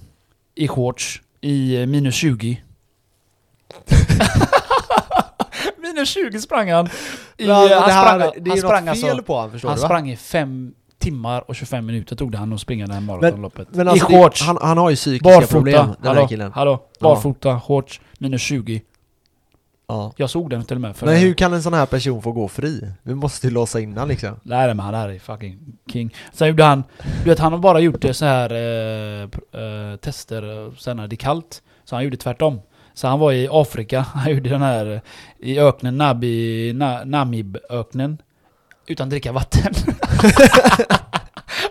[0.55, 2.63] i shorts i eh, minus 20.
[5.77, 6.87] minus 20 sprang han.
[7.37, 9.41] I, Men alltså, han det, här, sprang, det han är något sprang fel alltså, på
[9.41, 12.61] han förstår han du sprang i fem timmar och 25 minuter tog det han att
[12.61, 13.69] springa det här maratonloppet.
[13.71, 14.43] Men I alltså, det, shorts.
[14.43, 16.53] han, han har ju psykiska problem, Barfota, den här hallå, killen.
[16.53, 17.09] hallå, Ja.
[17.09, 18.83] barfota, shorts, minus 20.
[19.89, 20.13] Ja.
[20.17, 20.97] Jag såg den till och med.
[20.97, 22.89] För Men hur kan en sån här person få gå fri?
[23.03, 24.35] Vi måste ju låsa in han liksom.
[24.43, 25.59] Nej men han är fucking
[25.93, 26.15] king.
[26.33, 26.85] Sen gjorde han,
[27.25, 29.23] du vet han har bara gjort det så här eh,
[29.63, 31.63] eh, tester eh, sen när det är kallt.
[31.85, 32.61] Så han gjorde tvärtom.
[32.95, 35.01] Så han var i Afrika, han gjorde den här eh,
[35.51, 38.19] i öknen, Nabi, na, Namib-öknen.
[38.87, 39.75] Utan dricka vatten.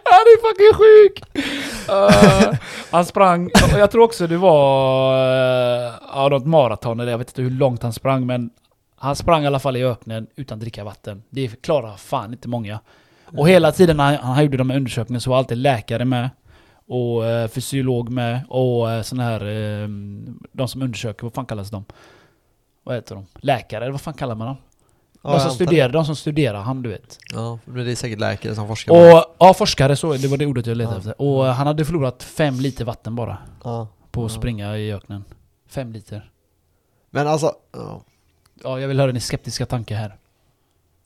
[0.03, 1.23] han är fucking sjuk!
[1.89, 2.53] Eh,
[2.91, 7.29] han sprang, och jag tror också det var uh, ja, något maraton eller jag vet
[7.29, 8.49] inte hur långt han sprang men
[8.95, 11.23] han sprang i alla fall i öknen utan dricka vatten.
[11.29, 12.79] Det klarar fan inte många.
[13.37, 16.29] Och hela tiden när han, han gjorde de här undersökningarna så var alltid läkare med.
[16.87, 18.41] Och eh, fysiolog med.
[18.49, 19.45] Och eh, sån här...
[19.45, 19.87] Eh,
[20.51, 21.85] de som undersöker, vad fan kallas de?
[22.83, 23.25] Vad heter de?
[23.35, 24.57] Läkare, eller vad fan kallar man dem?
[25.23, 27.17] Ja, de jag som antar studerar, de som studerar han du vet.
[27.33, 28.93] Ja, men det är säkert läkare som forskar.
[28.93, 30.99] Och, ja forskare så, det var det ordet jag letade Ja.
[30.99, 31.21] efter.
[31.21, 33.37] Och eh, han hade förlorat fem liter vatten bara.
[33.63, 33.87] Ja.
[34.11, 35.23] På att springa i öknen.
[35.69, 36.31] Fem liter.
[37.09, 38.01] Men alltså, ja.
[38.63, 40.15] Ja, jag vill höra din skeptiska tanke här.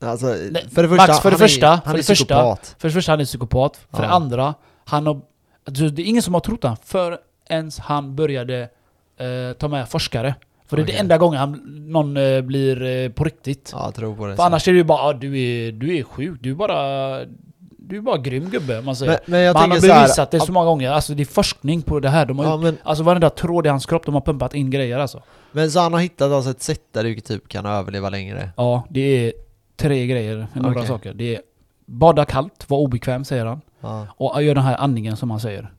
[0.01, 2.58] alltså Nej, för det första, Max, för det är- första, han för är det första-.
[2.78, 3.80] För det första, han är psykopat.
[3.91, 4.54] För det andra,
[4.86, 5.21] han har...
[5.67, 8.69] Alltså, det är ingen som har trott han förrän han började
[9.17, 10.36] eh, ta med forskare.
[10.67, 11.51] För det är det enda gången han,
[11.91, 13.69] någon eh, blir eh, på riktigt.
[13.73, 14.36] Ja, jag tror på det.
[14.36, 17.19] För annars är det ju bara ah, du, är, du är sjuk, du är bara...
[17.88, 19.12] Du är bara grym gubbe, man säger.
[19.12, 20.91] men, men jag Men han har så här, bevisat det så många gånger.
[20.91, 22.25] Alltså det är forskning på det här.
[22.25, 24.99] De har ja, men, alltså varenda tråd i hans kropp, de har pumpat in grejer
[24.99, 25.21] alltså.
[25.51, 28.49] men så han har hittat alltså ett sätt där du typ kan överleva längre?
[28.58, 29.34] Ja, det är
[29.78, 30.88] tre grejer, några Okej.
[30.88, 31.13] saker.
[31.13, 31.41] Det är
[31.86, 33.62] bada kallt, vara obekväm säger han.
[33.82, 34.08] Ja.
[34.10, 35.71] Och gör den här andningen som han säger.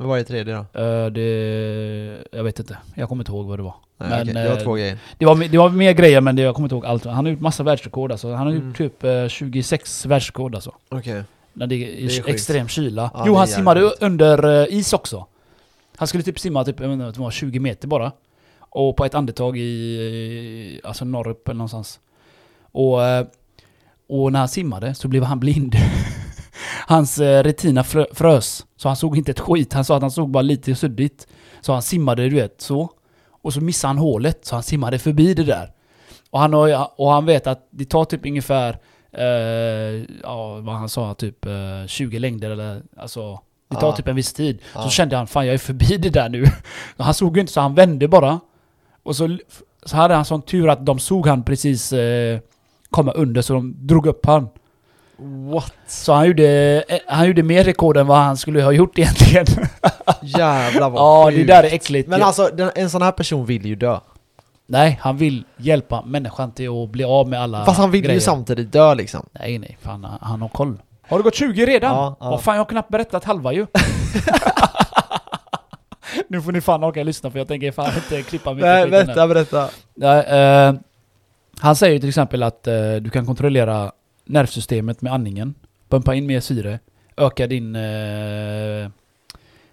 [0.00, 0.80] Men vad är tredje då?
[0.80, 2.24] Eh, det...
[2.32, 2.78] Jag vet inte.
[2.94, 3.74] Jag kommer inte ihåg vad det var.
[3.98, 4.98] Nej, Men, okej, det var eh, två grejer.
[5.18, 7.04] Det var, det var mer grejer men det, jag kommer inte ihåg allt.
[7.04, 8.32] Han har gjort massa världsrekord alltså.
[8.34, 8.68] Han har Mm.
[8.68, 10.74] gjort typ eh, 26 världsrekord alltså.
[10.88, 11.22] Okej.
[11.52, 12.28] När det är, Det är sjukt.
[12.28, 13.10] extrem kyla.
[13.14, 14.02] Ja, jo, han simmade sjukt.
[14.02, 15.26] under eh, is också.
[15.96, 18.12] Han skulle typ simma typ, jag inte, det var 20 meter bara.
[18.58, 22.00] Och på ett andetag i, alltså norrup eller någonstans.
[22.72, 23.26] Och, eh,
[24.08, 25.74] och när han simmade så blev han blind.
[26.86, 28.66] Hans eh, retina frö, frös.
[28.76, 29.72] Så han såg inte ett skit.
[29.72, 31.26] Han sa att han såg bara lite suddigt.
[31.60, 32.90] Så han simmade, du vet, så.
[33.42, 35.72] Och så missade han hålet, så han simmade förbi det där.
[36.30, 38.78] Och han, har, och han vet att det tar typ ungefär,
[39.12, 39.24] eh,
[40.22, 43.40] ja vad han sa, typ eh, 20 längder eller alltså
[43.70, 43.96] det tar Ja.
[43.96, 44.62] typ en viss tid.
[44.74, 44.82] Ja.
[44.82, 46.44] Så kände han fan jag är förbi det där nu.
[46.98, 48.40] Han såg ju inte så han vände bara.
[49.02, 49.38] Och så
[49.86, 52.38] så hade han sån tur att de såg han precis eh,
[52.90, 54.48] komma under så de drog upp han.
[55.22, 55.72] What?
[55.86, 59.46] Så han gjorde, eh, han gjorde mer rekord än vad han skulle ha gjort egentligen.
[60.22, 62.08] Jävlar vad ja, det där är äckligt.
[62.08, 63.98] Men alltså, den, en sån här person vill ju dö.
[64.66, 68.14] Nej, han vill hjälpa människan till att bli av med alla Fast han vill grejer.
[68.14, 69.26] ju samtidigt dö liksom.
[69.32, 69.78] Nej, nej.
[69.82, 70.78] Fan, han, han har koll.
[71.08, 71.96] Har det gått 20 redan?
[71.96, 72.30] Ja, ja.
[72.30, 73.66] Vad fan, jag har knappt berättat halva ju.
[76.28, 79.28] nu får ni fan orka lyssna för jag tänker fan inte klippa mycket Nej, berätta,
[79.28, 79.68] berätta.
[79.94, 80.74] Ja, eh,
[81.60, 83.92] han säger ju till exempel att eh, du kan kontrollera
[84.30, 85.54] nervsystemet med andningen,
[85.88, 86.78] pumpa in mer syre,
[87.16, 87.82] öka din eh,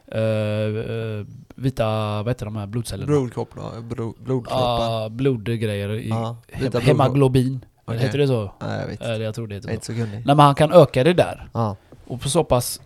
[0.08, 1.88] eh, eh, vita,
[2.24, 3.08] vad heter de här blodcellerna?
[3.08, 4.92] Blodkroppar, blod, blodkroppar.
[5.02, 6.82] Ja, blodgrejer i Ja, hem.
[6.82, 7.66] Hemoglobin.
[7.86, 8.00] Okej.
[8.00, 8.52] Heter det så?
[8.62, 9.92] Nej, jag vet Eh, jag tror det heter Jag så.
[9.92, 10.12] inte så.
[10.12, 11.50] Nej men han kan öka det där.
[11.54, 11.76] Ja.
[12.08, 12.82] Och på så pass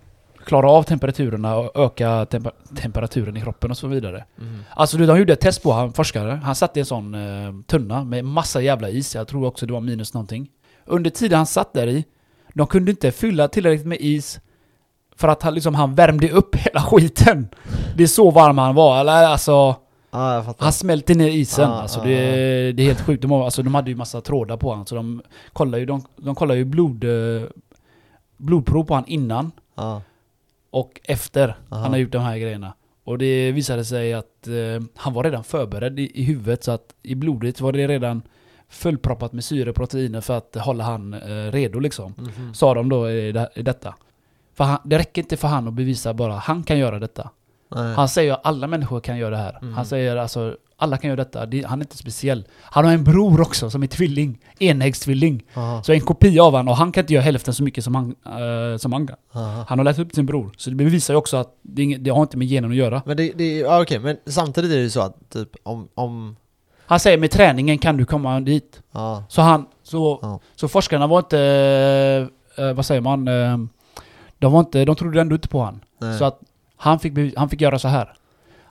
[0.45, 4.25] klara av temperaturerna och öka temper temperaturen i kroppen och så vidare.
[4.35, 4.63] Mhm.
[4.69, 6.39] Alltså du, de gjorde ett test på han forskare.
[6.43, 9.15] Han satte i en sån eh, tunna med massa jävla is.
[9.15, 10.49] Jag tror också det var minus någonting.
[10.85, 12.05] Under tiden han satt där i,
[12.53, 14.39] de kunde inte fylla tillräckligt med is
[15.15, 17.47] för att han, liksom, han värmde upp hela skiten.
[17.95, 18.99] Det är så varm han var.
[18.99, 19.75] Eller alltså,
[20.11, 20.55] fattar.
[20.63, 21.69] han smälte ner isen.
[21.69, 23.21] Ah, alltså, ah, det, det är helt sjukt.
[23.21, 24.85] De, alltså, de hade ju massa trådar på honom.
[24.85, 25.21] Så de
[25.53, 27.43] kollar ju, de, de kollar ju blod, eh,
[28.37, 29.51] blodprov på honom innan
[30.71, 32.73] och efter han har gjort de här grejerna.
[33.03, 36.95] Och det visade sig att eh, han var redan förberedd i, i huvudet så att
[37.03, 38.21] i blodet var det redan
[38.71, 42.13] fullproppat med syre och proteiner för att hålla han eh, redo liksom.
[42.17, 42.53] Mhm.
[42.53, 43.95] Sa de då i, det, i detta.
[44.53, 47.29] För han, det räcker inte för han att bevisa bara han kan göra detta.
[47.75, 47.93] Nej.
[47.95, 49.57] Han säger att alla människor kan göra det här.
[49.61, 49.73] Mm.
[49.73, 51.45] Han säger alltså alla kan göra detta.
[51.45, 52.47] Det, han är inte speciell.
[52.61, 54.39] Han har en bror också som är tvilling.
[54.59, 55.43] Enäggstvilling.
[55.83, 58.15] Så en kopia av han och han kan inte göra hälften så mycket som han,
[58.25, 59.17] eh, som han kan.
[59.33, 59.65] Aha.
[59.67, 60.51] Han har lärt upp sin bror.
[60.57, 63.01] Så det bevisar ju också att det, det har inte med genen att göra.
[63.05, 66.35] Men det, det ja, okej, men samtidigt är det ju så att typ om, om,
[66.91, 68.81] Han säger med träningen kan du komma dit.
[68.91, 70.39] ja, Så han, så, Ja.
[70.55, 71.39] så forskarna var inte,
[72.57, 73.57] eh, vad säger man, eh,
[74.39, 75.79] de var inte, de trodde ändå inte på han.
[75.97, 76.17] nej.
[76.17, 76.39] Så att
[76.75, 78.13] han fick, han fick göra så här.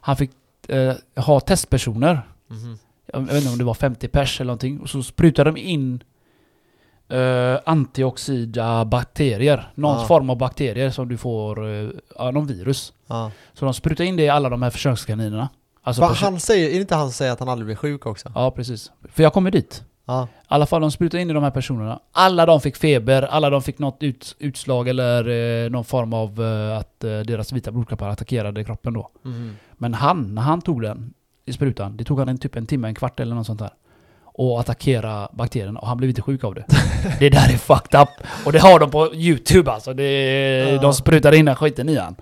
[0.00, 0.30] Han fick
[0.68, 2.22] eh, ha testpersoner.
[2.48, 2.78] Mhm.
[3.12, 4.80] Jag vet inte om det var 50 pers eller någonting.
[4.80, 6.02] Och så sprutade de in
[7.09, 9.70] eh, antioxida bakterier.
[9.74, 10.06] Någon Ja.
[10.06, 12.92] form av bakterier som du får, eh, ja, någon virus.
[13.06, 13.30] Ja.
[13.54, 15.48] Så de sprutade in det i alla de här försökskaninerna.
[15.90, 18.07] Alltså Va, han säger, är det inte han som säger att han aldrig blir sjuk
[18.07, 18.33] också?
[18.35, 18.90] Ja, precis.
[19.12, 19.85] För jag kommer dit.
[20.07, 20.22] Ja.
[20.22, 22.00] I alla fall, de sprutade in i de här personerna.
[22.12, 25.29] Alla de fick feber, alla de fick något ut, utslag eller
[25.64, 29.09] eh, någon form av eh, att eh, deras vita blodkroppar attackerade kroppen då.
[29.22, 29.57] Mhm.
[29.72, 31.14] Men han, när han tog den
[31.46, 33.70] i sprutan, det tog han en, typ en timme, en kvart eller något sånt där.
[34.24, 36.64] Och attackera bakterien och han blev inte sjuk av det.
[37.18, 38.09] det där är fucked up.
[38.46, 39.94] Och det har de på youtube alltså.
[39.94, 40.81] Det, Ja.
[40.81, 42.16] De sprutar in den skiten i han.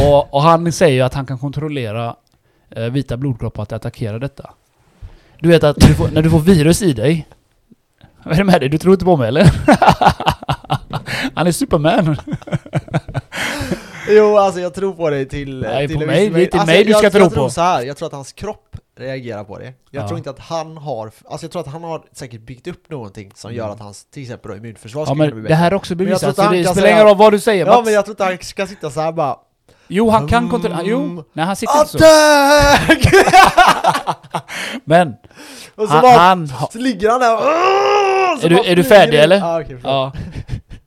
[0.00, 2.16] Och, och han säger ju att han kan kontrollera
[2.76, 4.50] vita blodkroppar att attackera detta.
[5.40, 7.26] Du vet att du får, när du får virus i dig
[8.24, 8.68] Vad är det med dig?
[8.68, 9.44] Du tror inte på mig eller?
[11.34, 12.16] Han är superman!
[14.08, 15.60] Jo, alltså jag tror på dig till...
[15.60, 16.30] Nej, till på mig.
[16.30, 17.50] Det är till alltså, mig du jag, ska jag, tro Jag tror på.
[17.50, 17.82] så här.
[17.82, 19.64] jag tror att hans kropp reagerar på det.
[19.90, 20.08] Jag Ja.
[20.08, 21.10] tror inte att han har...
[21.24, 23.74] Alltså jag tror att han har säkert byggt upp någonting som gör Mm.
[23.74, 25.54] att hans, till exempel då, immunförsvar Ja kunna bli men det bättre.
[25.54, 27.66] här är också Men jag tror bevisat, så det spelar ingen roll vad du säger
[27.66, 27.84] Ja Mats.
[27.84, 29.36] men jag tror inte han ska sitta så här bara
[29.94, 30.80] Jo, han kan kontrollera...
[30.80, 30.90] Mm.
[30.90, 31.98] Jo, nej han sitter inte så.
[34.84, 35.14] Men,
[35.74, 36.18] Och så han, bara...
[36.18, 37.42] han, ha- så ligger han där och-
[38.44, 39.36] Är du- är du färdig, eller?
[39.60, 39.82] Okej, förlåt.
[39.84, 40.12] ja,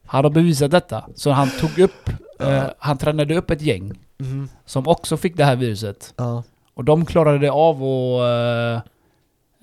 [0.08, 1.04] han har bevisat detta.
[1.16, 4.50] Så han tog upp, eh, han tränade upp ett gäng Mhm.
[4.66, 6.14] som också fick det här viruset.
[6.18, 8.82] Ja, Och de klarade det av att, eh,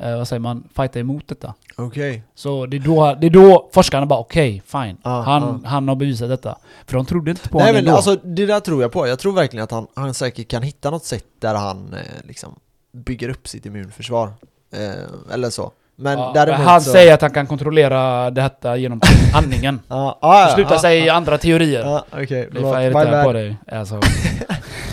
[0.02, 1.54] eh, vad säger man, fighta emot detta.
[1.76, 2.22] okej.
[2.34, 4.96] Så det är då, det är då forskarna bara okej, fine.
[5.02, 5.68] Ja, han, ja.
[5.68, 6.58] han har bevisat detta.
[6.86, 7.96] För de trodde inte på Nej honom men ändå.
[7.96, 10.90] alltså det där tror jag på, jag tror verkligen att han, han säkert kan hitta
[10.90, 12.54] något sätt där han eh, liksom
[12.92, 14.32] bygger upp sitt immunförsvar.
[14.72, 15.72] Eh, eller så.
[15.96, 16.90] Men Ja, däremot han så...
[16.90, 19.00] säger att han kan kontrollera detta genom
[19.34, 19.80] andningen.
[19.88, 21.80] Ja, ja, Sluta ja, säga ja, andra teorier.
[21.80, 23.56] Ja, okej, Det är fan irriterande på dig.
[23.72, 23.94] Alltså.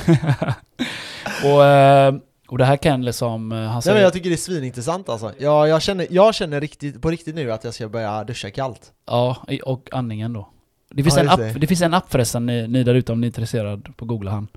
[1.43, 2.13] och, eh,
[2.51, 4.01] och det här kan liksom, eh, han Nej men säger...
[4.01, 5.31] jag tycker det är svinintressant alltså.
[5.39, 8.91] Ja, jag känner, jag känner riktigt, på riktigt nu att jag ska börja duscha kallt.
[9.05, 10.49] Ja, och andningen då.
[10.89, 11.53] Det finns, Ja, en, app, det.
[11.53, 11.67] det.
[11.67, 14.47] finns en app förresten, ni, ni där ute om ni är intresserade, på googla han.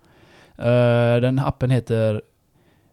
[0.58, 2.22] Eh, den appen heter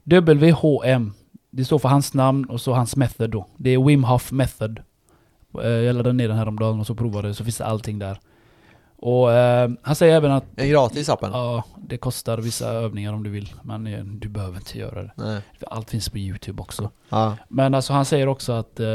[0.04, 1.14] WHM.
[1.52, 3.46] Det står för hans namn och så hans method då.
[3.58, 4.80] Det är Wim Hof method.
[5.58, 8.00] Uh, jag laddade ner den här om dagen och så provade så finns det allting
[8.00, 8.20] där.
[9.02, 11.32] Och eh, han säger även att Är gratis appen?
[11.34, 13.54] ja, det kostar vissa övningar om du vill.
[13.64, 15.12] Men eh, du behöver inte göra det.
[15.16, 15.42] Nej.
[15.68, 16.92] Allt finns på Youtube också.
[17.10, 17.38] Ja.
[17.48, 18.88] Men alltså han säger också att eh,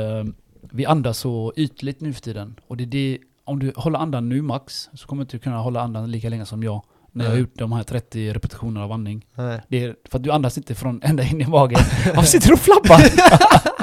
[0.61, 2.55] vi andas så ytligt nu för tiden.
[2.67, 5.59] Och det är det, om du håller andan nu max, så kommer du inte kunna
[5.59, 7.40] hålla andan lika länge som jag när jag har Nej.
[7.40, 9.27] gjort de här 30 repetitioner av andning.
[9.35, 9.61] Nej.
[9.69, 11.79] Det är för att du andas inte från ända in i magen.
[12.07, 13.01] Varför sitter du och flabbar?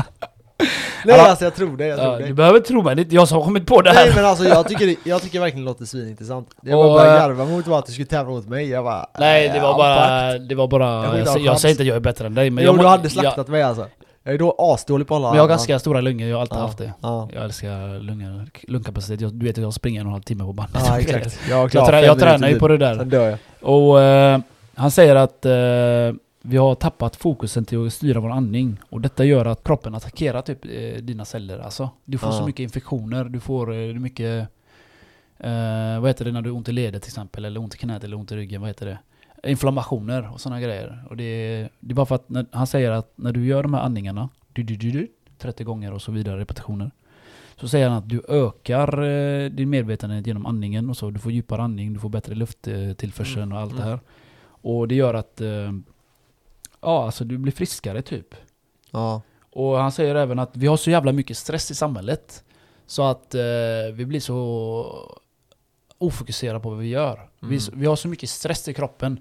[1.05, 1.27] Nej Ja.
[1.29, 2.25] alltså jag tror det, jag tror Ja, det.
[2.27, 4.15] du behöver tro mig, det är inte jag som har kommit på det Nej här.
[4.15, 6.49] men alltså jag tycker, det, jag tycker verkligen det låter svinintressant.
[6.61, 9.05] Det jag Och, bara eh, garva mot att du skulle tävla mot mig, jag bara
[9.19, 10.37] Nej, det eh, var bara...
[10.37, 12.63] Det var bara Jag jag, jag säger inte att jag är bättre än dig, men
[12.63, 13.87] jag jo, må- du hade jag, slaktat mig alltså.
[14.23, 16.57] Jag är då asdålig på alla Men jag har ganska stora lungor, jag har alltid
[16.57, 16.61] Ja.
[16.61, 16.93] haft det.
[17.01, 19.21] Ja, Jag älskar lungor, lungkapacitet.
[19.21, 20.81] Jag, du vet att jag springer en och en halv timme på bandet.
[20.87, 21.39] ja exakt.
[21.49, 23.07] Jag, Jag, trä, jag tränar ju på det där.
[23.11, 23.37] Jag.
[23.73, 24.39] Och eh,
[24.75, 25.51] han säger att eh,
[26.41, 28.79] vi har tappat fokusen till att styra vår andning.
[28.89, 31.59] Och detta gör att kroppen attackerar typ eh, dina celler.
[31.59, 32.37] Alltså, du får Ja.
[32.37, 34.47] så mycket infektioner, du får eh, mycket...
[35.37, 37.45] Eh, vad heter det när du har ont i ledet till exempel?
[37.45, 38.61] Eller ont i knät eller ont i ryggen?
[38.61, 38.99] Vad heter det?
[39.49, 41.03] Inflammationer och sådana grejer.
[41.09, 43.73] Och det, det är bara för att när, han säger att när du gör de
[43.73, 46.91] här andningarna, du, du, du, du, 30 gånger och så vidare, repetitioner.
[47.55, 51.09] Så säger han att du ökar eh, din medvetenhet genom andningen och så.
[51.11, 53.89] Du får djupare andning, du får bättre lufttillförsel Mm, och allt det mm.
[53.89, 53.99] här.
[54.43, 55.71] Och det gör att eh,
[56.81, 58.35] ja, alltså du blir friskare typ.
[58.91, 59.21] Ja.
[59.53, 62.43] Och han säger även att vi har så jävla mycket stress i samhället.
[62.87, 63.41] Så att eh,
[63.93, 65.09] vi blir så
[65.97, 67.29] ofokuserade på vad vi gör.
[67.39, 67.79] Vi, Mm.
[67.79, 69.19] vi har så mycket stress i kroppen.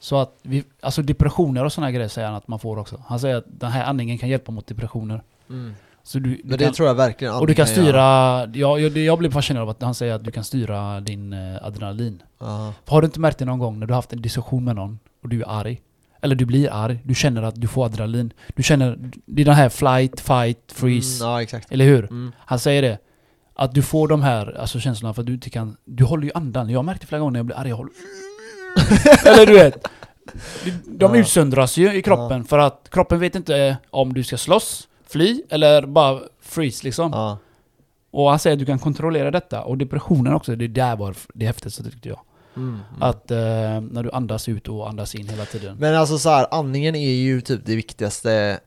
[0.00, 3.02] Så att vi, alltså depressioner och sådana grejer säger han att man får också.
[3.06, 5.22] Han säger att den här andningen kan hjälpa mot depressioner.
[5.50, 5.74] Mm.
[6.12, 8.00] Du, du Men det kan, tror jag verkligen och du kan styra,
[8.54, 11.64] jag, jag, jag blev fascinerad av att han säger att du kan styra din eh,
[11.64, 12.22] adrenalin.
[12.38, 12.72] Ja.
[12.86, 14.98] Har du inte märkt det någon gång när du har haft en diskussion med någon
[15.22, 15.80] och du är arg?
[16.20, 18.32] Eller du blir arg, du känner att du får adrenalin.
[18.56, 21.24] Du känner, det är den här flight, fight, freeze.
[21.24, 21.72] Mm, ja exakt.
[21.72, 22.04] Eller hur?
[22.04, 22.32] Mm.
[22.38, 22.98] Han säger det.
[23.54, 25.76] Att du får de här alltså, känslorna för att du inte kan...
[25.84, 26.70] Du håller ju andan.
[26.70, 27.68] Jag har märkt det flera gånger när jag blir arg.
[27.68, 27.92] Jag håller...
[29.26, 29.88] Eller du vet.
[30.86, 31.20] De, Ja.
[31.20, 35.86] utsöndras ju i kroppen för att kroppen vet inte om du ska slåss, fly eller
[35.86, 37.10] bara freeze liksom.
[37.12, 37.38] Ja.
[38.10, 39.62] Och han säger att du kan kontrollera detta.
[39.62, 42.20] Och depressionen också, det där var det häftigaste tyckte jag.
[42.56, 42.78] Mm.
[43.00, 43.36] Att eh,
[43.80, 45.76] när du andas ut och andas in hela tiden.
[45.80, 48.60] Men alltså så här, andningen är ju typ det viktigaste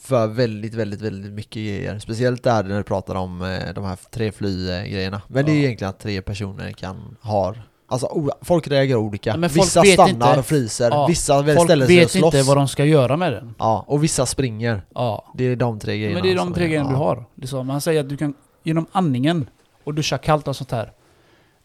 [0.00, 1.98] för väldigt, väldigt, väldigt mycket grejer.
[1.98, 5.22] Speciellt där när du pratar om eh, de här tre fly-grejerna.
[5.28, 5.66] Men det är ju Ja.
[5.66, 7.54] egentligen att tre personer kan ha
[7.90, 9.30] Alltså folk reagerar olika.
[9.30, 10.38] Ja, folk vissa vet ställer inte.
[10.38, 12.34] och fryser, Ja, vissa Folk ställer sig och vet slåss.
[12.34, 13.54] inte vad de ska göra med den.
[13.58, 14.82] Ja, och vissa springer.
[14.94, 15.32] Ja.
[15.34, 16.14] Det är de tre grejerna.
[16.14, 16.92] Men det är de tre grejerna ja.
[16.92, 17.24] du har.
[17.34, 17.68] Liksom.
[17.68, 19.48] Han säger att du kan, genom andningen
[19.84, 20.92] och duscha kallt och sånt här.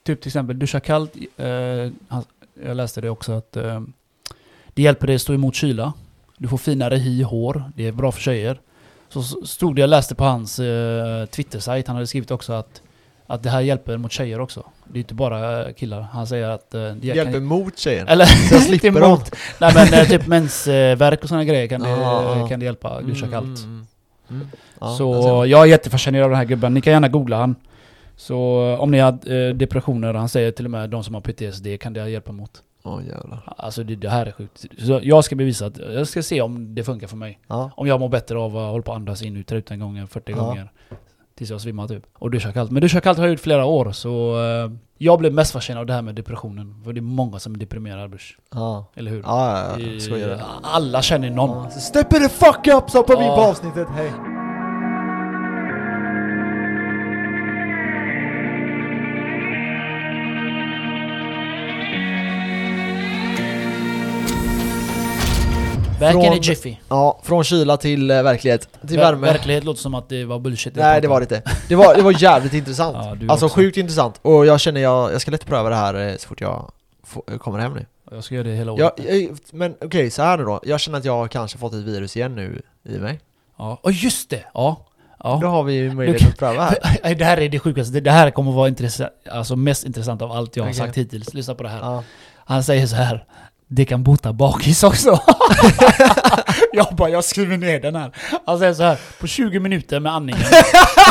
[0.03, 1.15] Typ till exempel duscha kallt.
[1.37, 1.47] Eh,
[2.65, 3.81] jag läste det också att eh,
[4.73, 5.93] det hjälper dig att stå emot kyla.
[6.37, 7.63] Du får finare hy hår.
[7.75, 8.59] Det är bra för tjejer.
[9.09, 12.81] Så stod det, jag läste på hans eh, Twitter-sajt, han hade skrivit också att,
[13.27, 14.65] att det här hjälper mot tjejer också.
[14.87, 16.01] Det är inte bara eh, killar.
[16.01, 18.07] Han säger att eh, det hjälper kan, mot tjejen.
[18.07, 19.09] Eller Så jag slipper inte dem.
[19.09, 19.35] emot.
[19.59, 23.01] Nej men eh, typ mensvärk och sådana grejer kan det, kan det hjälpa.
[23.01, 23.59] Duscha kallt.
[23.59, 23.85] Mm,
[24.29, 24.47] mm, mm.
[24.79, 26.73] Ser Så jag är jättefascinerad av den här gubben.
[26.73, 27.55] Ni kan gärna googla han.
[28.15, 31.21] Så eh, om ni har eh, depressioner, han säger till och med de som har
[31.21, 32.51] PTSD kan det hjälpa mot.
[32.85, 33.53] Åh jävlar.
[33.57, 34.65] Alltså det, det här är sjukt.
[34.79, 37.39] Så jag ska bevisa att, jag ska se om det funkar för mig.
[37.47, 37.71] Ja.
[37.75, 40.31] Om jag mår bättre av att hålla på att andas in ut utan gånger, 40
[40.31, 40.37] Ja.
[40.37, 40.71] gånger.
[41.35, 42.03] Tills jag svimmar typ.
[42.19, 42.71] Och duscha kallt.
[42.71, 45.85] Men duscha kallt har jag gjort flera år så eh, jag blev mest fascinerad av
[45.85, 46.81] det här med depressionen.
[46.83, 48.25] För det är många som är deprimerade Bush.
[48.51, 48.85] Ja.
[48.95, 49.21] Eller hur?
[49.21, 50.15] Ja, ja, ja.
[50.17, 50.41] Det.
[50.63, 51.63] Alla känner någon.
[51.63, 51.69] Ja.
[51.69, 53.35] Step the fuck up så på vi Ja.
[53.35, 54.11] på avsnittet, hej!
[66.03, 66.75] Back Från- in jiffy.
[66.89, 68.69] Ja, från kyla till eh, verklighet.
[68.87, 69.27] Till Ver- värme.
[69.27, 70.75] Verklighet låter som att det var bullshit.
[70.75, 71.41] Nej det var det inte.
[71.67, 72.97] Det var, det var jävligt intressant.
[73.01, 73.55] Ja, du alltså också.
[73.55, 74.19] sjukt intressant.
[74.21, 76.71] Och jag känner jag, jag ska lätt pröva det här eh, så fort jag
[77.03, 77.85] får, kommer hem nu.
[78.11, 78.93] Jag ska göra det hela året.
[78.97, 80.59] Jag, jag, men okej, så här nu då.
[80.63, 83.19] Jag känner att jag har kanske fått ett virus igen nu i mig.
[83.57, 84.43] Ja, oh, just det!
[84.53, 84.85] Ja.
[85.23, 85.47] Då ja.
[85.47, 87.15] har vi ju möjlighet kan- att pröva här.
[87.15, 87.99] Det här är det sjukaste.
[87.99, 90.77] Det- här kommer vara intressant, alltså mest intressant av allt jag har Okej.
[90.79, 91.33] sagt hittills.
[91.33, 91.79] Lyssna på det här.
[91.79, 92.03] Ja.
[92.35, 93.25] Han säger så här.
[93.75, 95.19] Det kan bota bakis också.
[96.73, 98.11] jag bara, jag skriver ner den här.
[98.59, 98.97] Säger så här.
[99.19, 100.41] På 20 minuter med andningen.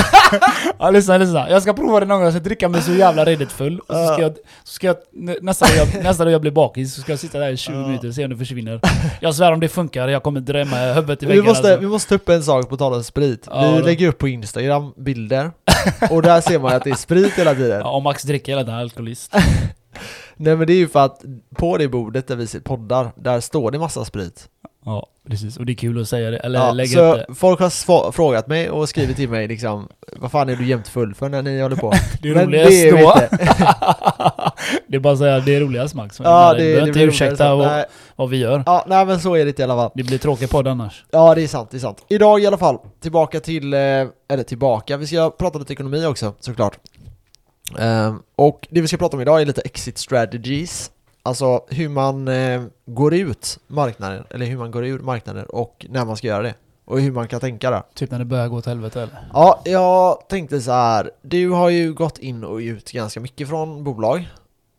[0.78, 1.50] ja, lyssna, lyssna.
[1.50, 2.24] Jag ska prova det någon gång.
[2.24, 3.78] Jag ska dricka mig så jävla redigt full.
[3.80, 4.32] Och så ska jag,
[4.64, 7.18] så ska jag nä- nästa, dag jag, nästa dag jag blir bakis så ska jag
[7.18, 7.86] sitta där i 20 Ja.
[7.86, 8.80] minuter och se om det försvinner.
[9.20, 10.08] Jag svär om det funkar.
[10.08, 11.80] Jag kommer drämma huvudet i Vi väggen måste, alltså.
[11.80, 13.48] vi måste ta upp en sak på tal om sprit.
[13.50, 13.86] Ja, vi då.
[13.86, 15.50] lägger upp på Instagram bilder,
[16.10, 17.80] och där ser man att det är sprit hela tiden.
[17.80, 19.34] Ja, och Max dricker hela tiden, alkoholist.
[20.36, 21.20] Nej men det är ju för att
[21.56, 24.48] på det bordet där vi sitter- poddar, där står det massa sprit.
[24.84, 25.56] Ja, precis.
[25.56, 26.38] Och det är kul att säga det.
[26.38, 27.34] Eller Ja, lägga så det.
[27.34, 31.14] folk har frågat mig och skrivit till mig liksom Vad fan är du jämt full
[31.14, 31.92] för när ni håller på?
[32.22, 33.14] Det är roligast det då.
[34.86, 36.20] det är bara att säga det är roligast Max.
[36.24, 37.84] Ja det, behöver det inte ursäkta vad,
[38.16, 38.62] vad vi gör.
[38.66, 39.90] Ja, nej men så är det i alla fall.
[39.94, 41.04] Det blir tråkig podd annars.
[41.10, 42.04] Ja det är sant, det är sant.
[42.08, 46.34] Idag i alla fall, tillbaka till, eh, eller tillbaka, vi ska prata lite ekonomi också
[46.40, 46.78] såklart.
[47.78, 50.90] Ehm, och det vi ska prata om idag är lite exit strategies.
[51.22, 56.04] Alltså hur man eh, går ut marknaden, eller hur man går ur marknaden och när
[56.04, 56.54] man ska göra det.
[56.84, 57.82] Och hur man kan tänka där.
[57.94, 59.28] Typ när det börjar gå åt helvete eller?
[59.32, 61.10] Ja, jag tänkte så här.
[61.22, 64.28] Du har ju gått in och ut ganska mycket från bolag.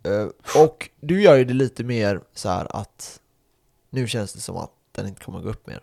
[0.03, 3.19] Eh, och du gör ju det lite mer så här att
[3.89, 5.79] nu känns det som att den inte kommer gå upp mer.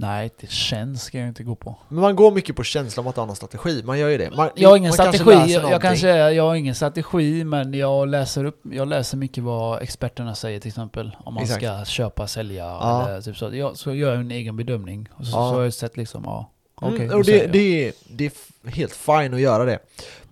[0.00, 1.76] Nej, det känns ska jag inte gå på.
[1.88, 4.30] Men man går mycket på känslan om att ha någon strategi, man gör ju det.
[4.36, 8.08] Man, Jag har ingen kanske strategi, läser jag, kanske, jag har ingen strategi men jag
[8.08, 11.16] läser upp, jag läser mycket vad experterna säger till exempel.
[11.24, 11.62] Om man Exakt.
[11.64, 13.08] ska köpa, sälja Ja.
[13.08, 13.50] eller typ så.
[13.56, 15.08] Jag, så gör jag en egen bedömning.
[15.14, 15.50] Och så, Ja.
[15.50, 17.04] så har jag sett liksom, ja, okej.
[17.04, 19.78] Mm, och det, det, är, det är helt fine att göra det.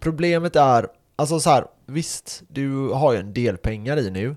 [0.01, 4.37] Problemet är, alltså så här, visst, du har ju en del pengar i nu,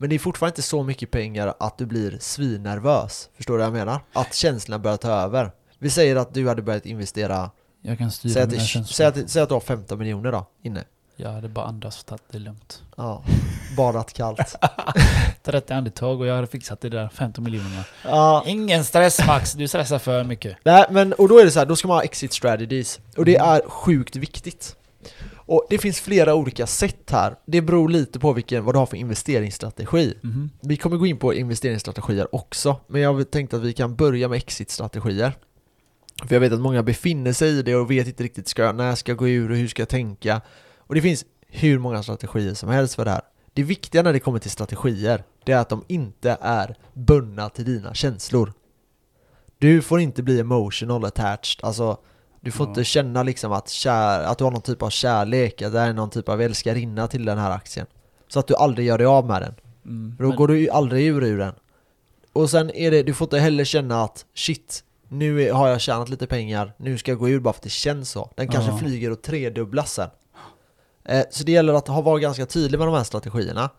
[0.00, 3.28] men det är fortfarande inte så mycket pengar att du blir svinnervös.
[3.36, 4.00] Förstår du vad jag menar?
[4.12, 5.50] Att känslorna börjar ta över.
[5.78, 7.50] Vi säger att du hade börjat investera,
[7.82, 8.94] jag kan styra säg att, mina känslor.
[8.94, 10.84] säg, att, säg att du har 15 miljoner då, inne.
[11.16, 12.82] Jag hade bara andas och tagit det lugnt.
[12.96, 13.24] Ja,
[13.76, 14.56] badat kallt.
[15.42, 17.84] 30 andetag och jag hade fixat det där 15 miljonerna.
[18.04, 20.56] ja, Ingen stress Max, du stressar för mycket.
[20.64, 23.24] Nej men och då är det så här, då ska man ha exit strategies och
[23.24, 23.48] det Mm.
[23.50, 24.76] är sjukt viktigt.
[25.50, 27.36] Och det finns flera olika sätt här.
[27.46, 30.14] Det beror lite på vilken, vad du har för investeringsstrategi.
[30.22, 30.50] Mhm.
[30.60, 34.36] Vi kommer gå in på investeringsstrategier också, men jag tänkte att vi kan börja med
[34.36, 35.32] exit-strategier.
[36.28, 38.86] För jag vet att många befinner sig i det och vet inte riktigt ska, när
[38.86, 40.40] jag ska gå ur och hur ska jag tänka.
[40.78, 43.22] Och det finns hur många strategier som helst för det här.
[43.54, 47.64] Det viktiga när det kommer till strategier, det är att de inte är bundna till
[47.64, 48.52] dina känslor.
[49.58, 51.98] Du får inte bli emotional attached, alltså
[52.40, 52.70] du får Ja.
[52.70, 55.92] inte känna liksom att, kär, att du har någon typ av kärlek, att det är
[55.92, 57.86] någon typ av älskarinna till den här aktien.
[58.28, 59.54] Så att du aldrig gör dig av med den.
[59.86, 60.16] Mm.
[60.18, 61.54] Då Men- går du ju aldrig ur ur den.
[62.32, 66.08] Och sen är det, du får inte heller känna att shit, nu har jag tjänat
[66.08, 68.30] lite pengar, nu ska jag gå ur bara för att det känns så.
[68.36, 68.78] Den kanske Ja.
[68.78, 70.10] flyger och tredubblas sen.
[71.04, 73.70] Eh, så det gäller att ha, vara ganska tydlig med de här strategierna.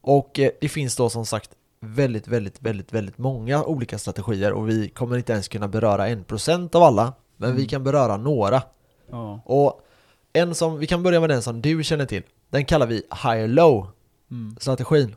[0.00, 4.68] Och eh, det finns då som sagt väldigt, väldigt, väldigt, väldigt många olika strategier och
[4.68, 7.12] vi kommer inte ens kunna beröra en procent av alla.
[7.42, 7.68] Men vi Mm.
[7.68, 8.62] kan beröra några.
[9.10, 9.40] Ja.
[9.44, 9.80] Och
[10.32, 12.22] en som, vi kan börja med den som du känner till.
[12.50, 13.86] Den kallar vi higher low
[14.30, 14.56] Mm.
[14.60, 15.14] strategin.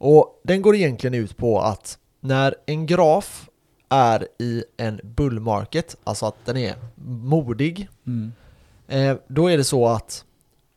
[0.00, 3.48] Och den går egentligen ut på att när en graf
[3.88, 8.32] är i en bull market, alltså att den är modig, Mm.
[8.88, 10.24] eh, då är det så att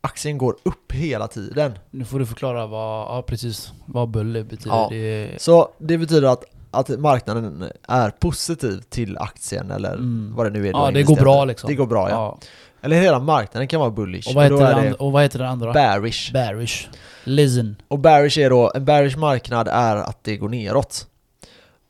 [0.02, 1.80] aktien går upp hela tiden.
[1.92, 4.76] Nu får du förklara vad, ja precis, vad bulle betyder.
[4.76, 4.88] Ja.
[4.92, 10.34] Det Så det betyder att, att marknaden är positiv till aktien eller Mm.
[10.36, 10.72] vad det nu är.
[10.72, 11.68] ja det går bra liksom.
[11.70, 12.38] Det går bra ja.
[12.82, 14.28] Eller hela marknaden kan vara bullish.
[14.30, 15.74] Och vad, heter då är den, det and- och vad heter den andra?
[15.74, 16.34] bearish.
[16.34, 16.88] Bearish.
[17.24, 17.76] Listen.
[17.88, 21.08] Och bearish är då, en bearish marknad är att det går neråt.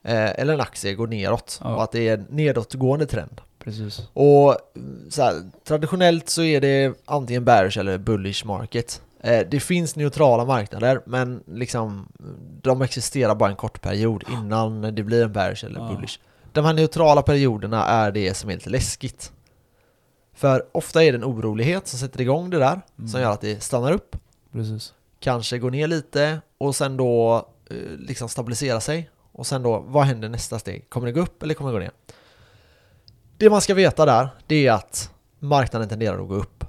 [0.06, 1.60] Eh, eller en aktie går neråt.
[1.64, 1.76] Ja.
[1.76, 3.42] Och att det är en nedåtgående trend.
[3.64, 4.02] Precis.
[4.14, 4.58] Och
[5.10, 5.34] så här,
[5.68, 9.02] traditionellt så är det antingen bearish eller bullish market.
[9.24, 12.08] Eh, det finns neutrala marknader men liksom
[12.62, 15.88] de existerar bara en kort period innan det blir en bearish eller Ja.
[15.96, 16.20] bullish.
[16.52, 19.32] De här neutrala perioderna är det som är lite läskigt.
[20.34, 23.08] För ofta är det en orolighet som sätter igång det där, Mm.
[23.10, 24.16] som gör att det stannar upp
[24.52, 24.94] Precis.
[25.20, 27.36] kanske går ner lite och sen då
[27.70, 29.10] eh, liksom stabilisera sig.
[29.32, 30.90] Och sen då, vad händer nästa steg?
[30.90, 31.92] Kommer det gå upp eller kommer det gå ner?
[33.38, 36.66] Det man ska veta där, det är att marknaden tenderar att gå upp.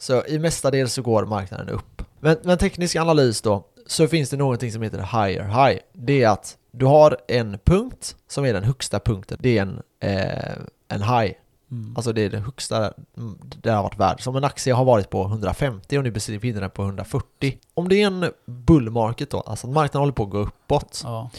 [0.00, 2.02] Så i mestadels så går marknaden upp.
[2.20, 5.80] Men, men teknisk analys då, så finns det någonting som heter higher high.
[5.92, 9.38] Det är att du har en punkt som är den högsta punkten.
[9.40, 10.54] Det är en, eh,
[10.88, 11.32] en high.
[11.70, 11.96] Mm.
[11.96, 14.22] Alltså det är det högsta mm, det har varit värd.
[14.22, 17.58] Som en aktie har varit på 150 och nu befinner den på 140.
[17.74, 21.00] Om det är en bull market då, alltså att marknaden håller på att gå uppåt
[21.04, 21.30] Ja.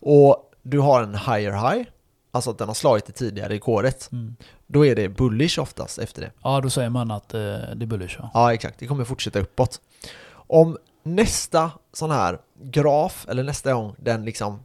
[0.00, 1.88] och du har en higher high,
[2.30, 4.36] alltså att den har slagit det tidigare rekordet, Mm.
[4.66, 6.30] Då är det bullish oftast efter det.
[6.42, 8.30] ja, då säger man att eh, det är bullish ja.
[8.34, 8.78] Ja, exakt.
[8.78, 9.80] Det kommer fortsätta uppåt.
[10.32, 14.62] Om nästa sån här graf, eller nästa gång den liksom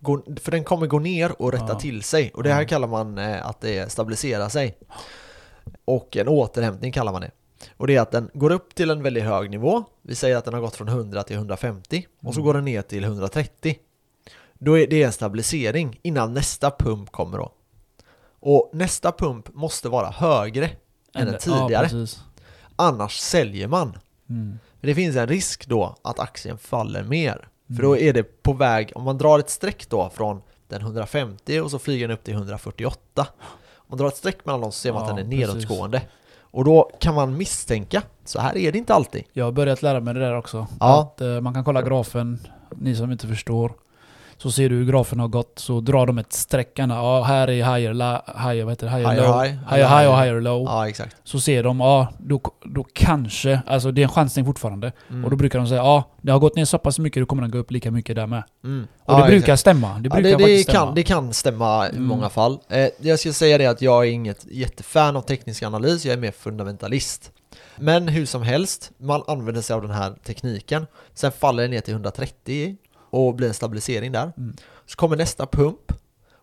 [0.00, 1.80] går, för den kommer gå ner och rätta Ja.
[1.80, 2.30] till sig.
[2.34, 2.68] Och det här Ja.
[2.68, 4.78] kallar man eh, att det stabiliserar sig.
[5.84, 7.30] Och en återhämtning kallar man det.
[7.76, 9.84] Och det är att den går upp till en väldigt hög nivå.
[10.02, 12.46] Vi säger att den har gått från 100 till 150 och så Mm.
[12.46, 13.78] går den ner till 130.
[14.58, 17.52] Då är det en stabilisering innan nästa pump kommer då.
[18.40, 20.64] Och nästa pump måste vara högre
[21.14, 21.84] än den Ja, tidigare.
[21.84, 22.20] precis.
[22.76, 23.98] Annars säljer man.
[24.28, 24.58] Mm.
[24.80, 27.48] Det finns en risk då att aktien faller mer.
[27.66, 27.82] För Mm.
[27.82, 31.70] då är det på väg, om man drar ett streck då från den 150 och
[31.70, 33.26] så flyger den upp till 148.
[33.74, 35.54] Om man drar ett streck mellan dem så ser man Ja, att den är precis.
[35.54, 36.02] nedåtgående.
[36.40, 39.24] Och då kan man misstänka, så här är det inte alltid.
[39.32, 40.66] Jag har börjat lära mig det där också.
[40.80, 41.00] Ja.
[41.00, 42.38] Att eh, man kan kolla grafen,
[42.76, 43.72] ni som inte förstår.
[44.42, 46.72] Så ser du hur grafen har gått, så drar de ett streck.
[46.74, 48.92] Ja, här är higher, la, higher, vad heter det?
[48.92, 49.42] Higher, Higher low.
[49.42, 49.54] high.
[49.70, 50.62] Higher high och higher low.
[50.66, 51.16] Ja, exakt.
[51.24, 54.92] Så ser de, ja, då, då kanske, alltså det är en chansning fortfarande.
[55.10, 55.24] Mm.
[55.24, 57.42] Och då brukar de säga, ja, det har gått ner så pass mycket, då kommer
[57.42, 58.42] den gå upp lika mycket där med.
[58.64, 58.86] Mm.
[59.04, 59.60] Och Ja, det brukar exakt.
[59.60, 59.88] stämma.
[59.88, 60.86] Det Ja, brukar det, det, faktiskt stämma.
[60.86, 62.04] kan, det kan stämma i Mm.
[62.04, 62.58] många fall.
[62.68, 66.18] Eh, jag ska säga det att jag är inget jättefan av teknisk analys, jag är
[66.18, 67.32] mer fundamentalist.
[67.76, 70.86] Men hur som helst, man använder sig av den här tekniken.
[71.14, 72.76] Sen faller det ner till 130
[73.10, 74.32] och blir en stabilisering där.
[74.36, 74.56] Mm.
[74.86, 75.92] Så kommer nästa pump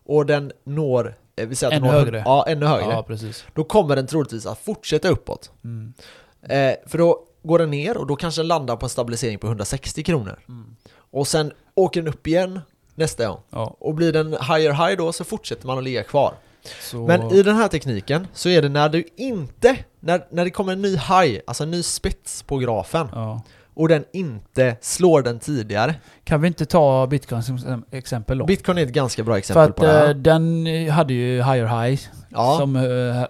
[0.05, 2.23] och den når, eh, vi säger att den Ännu når, högre.
[2.25, 2.91] Ja, ännu högre.
[2.91, 3.45] Ja, precis.
[3.53, 5.51] Då kommer den troligtvis att fortsätta uppåt.
[5.63, 5.93] Mm.
[6.41, 9.47] Eh, för då går den ner och då kanske den landar på en stabilisering på
[9.47, 10.39] 160 kronor.
[10.49, 10.75] Mm.
[11.11, 12.59] Och sen åker den upp igen
[12.95, 13.39] nästa gång.
[13.49, 16.33] Ja, Och blir den higher high då så fortsätter man att ligga kvar.
[16.81, 16.97] så...
[16.97, 20.73] Men i den här tekniken så är det när du inte, när, när det kommer
[20.73, 23.41] en ny high, alltså en ny spets på grafen Ja.
[23.75, 25.95] Och den inte slår den tidigare.
[26.23, 28.45] Kan vi inte ta bitcoin som exempel då?
[28.45, 30.07] Bitcoin är ett ganska bra För exempel att på det här.
[30.09, 33.25] eh, den hade ju higher high, Ja, som, eh,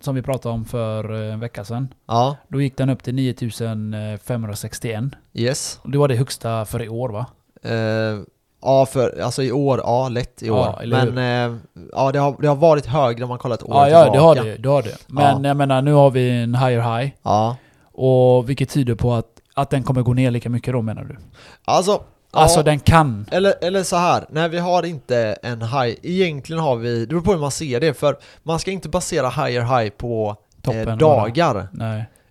[0.00, 1.88] som vi pratade om för eh, en vecka sedan.
[2.08, 5.04] ja, Då gick den upp till 9561.
[5.34, 5.80] yes.
[5.84, 7.26] Det var det högsta för i år va?
[7.62, 8.18] Eh,
[8.62, 10.80] ja, för, alltså i år, ja lätt i Ja, år.
[10.82, 11.12] hur?
[11.12, 11.18] Men
[11.52, 11.58] eh,
[11.92, 14.18] ja, det har, det har varit högre om man kollar ett år Ja, ja det
[14.18, 14.56] har det.
[14.56, 14.96] det, har det.
[15.06, 17.12] Men jag menar, nu har vi en higher high.
[17.22, 17.56] Ja,
[17.92, 21.16] Och vilket tyder på att, att den kommer gå ner lika mycket då menar du?
[21.64, 23.26] alltså, Alltså ja, den kan.
[23.30, 27.20] eller, eller så här, nej vi har inte en high, egentligen har vi, det beror
[27.20, 30.96] på hur man ser det, för man ska inte basera higher high på Toppen eh,
[30.96, 31.68] dagar,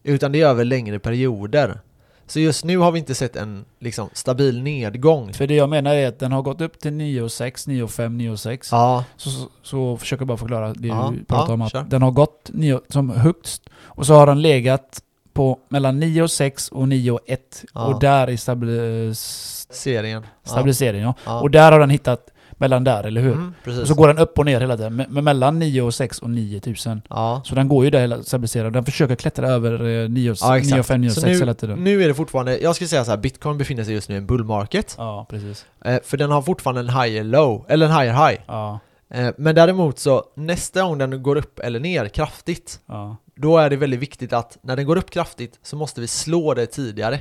[0.03, 1.79] utan det är över längre perioder.
[2.27, 5.33] Så just nu har vi inte sett en liksom, stabil nedgång.
[5.33, 8.67] För det jag menar är att den har gått upp till 9,6, 9,5, 9,6.
[8.71, 11.61] Ja, Så, så, så försöker jag bara förklara det Ja, du pratar ja, om.
[11.61, 15.01] Att den har gått 9, som högst och så har den legat
[15.33, 17.37] på mellan 9,6 och 9,1
[17.73, 17.85] Ja.
[17.85, 20.25] och där är stabilis serien.
[20.43, 21.03] stabiliseringen.
[21.05, 21.15] Ja.
[21.25, 21.41] Ja.
[21.41, 23.31] Och där har den hittat mellan där, eller hur?
[23.33, 23.53] Mm.
[23.81, 27.01] Och så går den upp och ner hela tiden, med mellan 9,6 och 9000.
[27.09, 27.41] ja.
[27.45, 28.73] Så den går ju där hela stabiliserad.
[28.73, 30.89] Den försöker klättra över eh, 9, Ja, exakt.
[30.89, 31.83] 9,5, Så 9,6 hela tiden.
[31.83, 34.17] Nu är det fortfarande, jag skulle säga så här, bitcoin befinner sig just nu i
[34.17, 34.95] en bull market.
[34.97, 35.65] Ja, precis.
[35.85, 38.41] Eh, för den har fortfarande en higher low, eller en higher high.
[38.47, 38.79] Ja,
[39.13, 43.17] Eh, men däremot så, nästa gång den går upp eller ner kraftigt, ja.
[43.41, 46.53] Då är det väldigt viktigt att när den går upp kraftigt så måste vi slå
[46.53, 47.19] det tidigare.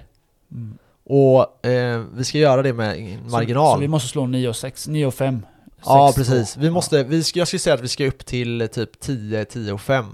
[0.52, 0.78] Mm.
[1.04, 3.66] Och eh, vi ska göra det med marginal.
[3.66, 5.42] Så, så vi måste slå 9,6, 9,5.
[5.84, 6.56] ja, 6 precis.
[6.56, 9.44] Vi måste, vi ska, jag skulle säga att vi ska upp till eh, typ 10,
[9.44, 10.04] 10 och 5.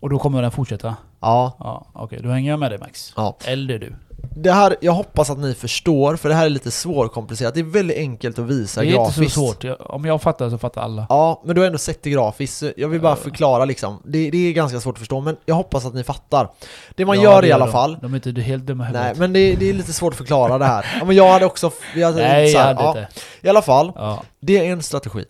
[0.00, 0.96] Och då kommer den fortsätta?
[1.20, 2.20] Ja, Ja, okej.
[2.22, 3.12] Då hänger jag med dig Max.
[3.16, 3.36] ja.
[3.44, 3.94] Eller du.
[4.36, 7.54] Det här, jag hoppas att ni förstår, för det här är lite svårkomplicerat.
[7.54, 9.18] Det är väldigt enkelt att visa Det är grafiskt.
[9.18, 9.64] inte så svårt.
[9.80, 11.06] Om jag fattar så fattar alla.
[11.08, 14.02] Ja, men du har ändå sett det grafiskt, jag vill bara förklara liksom.
[14.04, 16.48] Det, det är ganska svårt att förstå, men jag hoppas att ni fattar.
[16.94, 17.72] Det man Ja, gör det i alla de.
[17.72, 20.16] fall, De är inte helt dumma i nej men det, det är lite svårt att
[20.18, 20.86] förklara det här.
[20.98, 23.08] Ja, men jag hade också, jag hade Nej, så jag hade ja, inte.
[23.42, 24.22] I alla fall, Ja.
[24.40, 25.24] det är en strategi.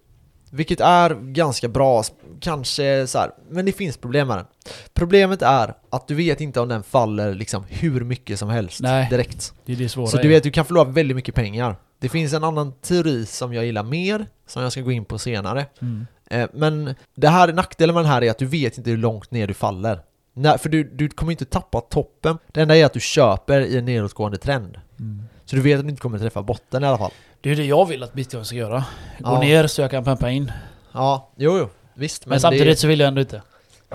[0.55, 2.03] Vilket är ganska bra,
[2.41, 4.47] kanske så här, men det finns problem med den.
[4.93, 9.09] Problemet är att du vet inte om den faller liksom hur mycket som helst Nej.
[9.11, 9.55] direkt.
[9.65, 10.07] Det är det svåra.
[10.07, 11.77] Så du vet, du kan förlora väldigt mycket pengar.
[11.99, 15.19] Det finns en annan teori som jag gillar mer, som jag ska gå in på
[15.19, 15.67] senare.
[15.83, 16.07] Mm.
[16.31, 19.31] Eh, Men det här, nackdelen med den här är att du vet inte hur långt
[19.31, 20.01] ner du faller.
[20.35, 22.39] Nej, för du, du kommer inte tappa toppen.
[22.53, 24.81] Det enda är att du köper i en nedåtgående trend.
[24.99, 25.23] Mm.
[25.45, 27.13] Så du vet att du inte kommer träffa botten i alla fall.
[27.45, 28.85] Det är det jag vill att bitcoin ska göra.
[29.19, 29.41] Gå Ja.
[29.41, 30.53] ner så jag kan pumpa in.
[30.93, 31.69] Ja, jo, jo.
[31.95, 33.43] Visst, Men, men, samtidigt det, så vill jag ändå inte.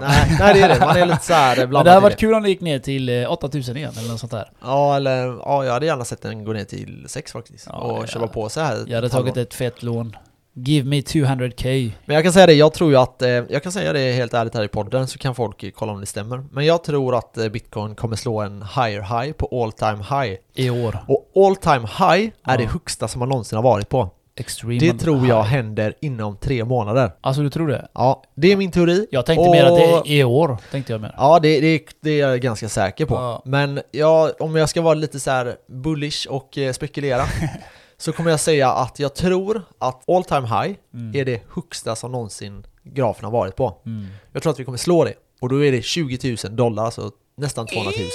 [0.01, 0.79] nej, nej, det är det.
[0.79, 3.09] Man är lite såhär Men blandad det hade varit kul om det gick ner till
[3.09, 4.51] eh, 8000 igen eller något sånt där.
[4.61, 7.67] Ja, eller ja, jag hade gärna sett den gå ner till 6 faktiskt.
[7.69, 8.07] Ja, och ja.
[8.07, 8.83] köpa på så här.
[8.87, 10.15] Jag hade tagit ett fett lån.
[10.53, 11.91] Give me 200k.
[12.05, 14.33] Men jag kan säga det, jag tror ju att, eh, jag kan säga det helt
[14.33, 16.43] ärligt här i podden så kan folk kolla om det stämmer.
[16.51, 20.37] Men jag tror att eh, bitcoin kommer slå en higher high på all time high.
[20.55, 20.97] I år.
[21.07, 22.57] Och all time high är Ja.
[22.57, 24.09] det högsta som man någonsin har varit på.
[24.35, 24.79] Extreme.
[24.79, 27.11] Det tror jag händer inom tre månader.
[27.21, 27.87] Alltså du tror det?
[27.93, 29.07] Ja, det är min teori.
[29.11, 30.57] Jag tänkte Och- mer att det är i år.
[30.71, 31.13] Tänkte jag mer.
[31.17, 33.15] Ja, det, det, det är jag ganska säker på.
[33.15, 33.41] Ja.
[33.45, 37.23] Men ja, om jag ska vara lite så här bullish och eh, spekulera
[37.99, 41.15] så kommer jag säga att jag tror att all time high Mm.
[41.15, 43.77] är det högsta som någonsin grafen har varit på.
[43.85, 44.07] Mm.
[44.33, 45.13] Jag tror att vi kommer slå det.
[45.41, 48.09] Och då är det 20 000 dollar, alltså nästan 200 000.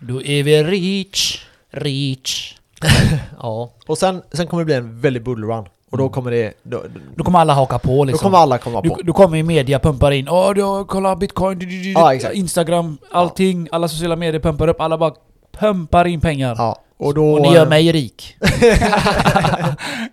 [0.00, 1.46] Då är vi rich.
[1.70, 2.54] Rich.
[3.42, 3.70] Ja.
[3.86, 5.64] Och sen, sen kommer det bli en väldigt bullrun.
[5.90, 6.12] Och då Mm.
[6.12, 6.52] kommer det...
[6.62, 6.82] Då,
[7.16, 8.22] Då kommer alla haka på då liksom.
[8.26, 8.98] kommer alla komma på.
[9.02, 12.32] du kommer i media pumpar in Åh, du har- kolla bitcoin, du, du, Ja.
[12.32, 15.14] Instagram, allting, alla sociala medier pumpar upp, alla bara
[15.58, 16.54] pumpar in pengar.
[16.58, 16.80] Ja.
[16.96, 17.32] Och då...
[17.32, 18.36] Och ni gör mig rik.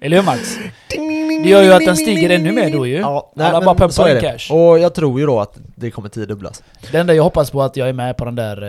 [0.02, 0.58] Eller hur Max?
[1.44, 2.98] Det gör ju att den stiger ännu mer då ju.
[2.98, 4.56] Ja, Alla men bara pumpar in cash.
[4.56, 6.64] Och jag tror ju då att det kommer tiodubblas.
[6.92, 8.62] Det enda jag hoppas på är att jag är med på den där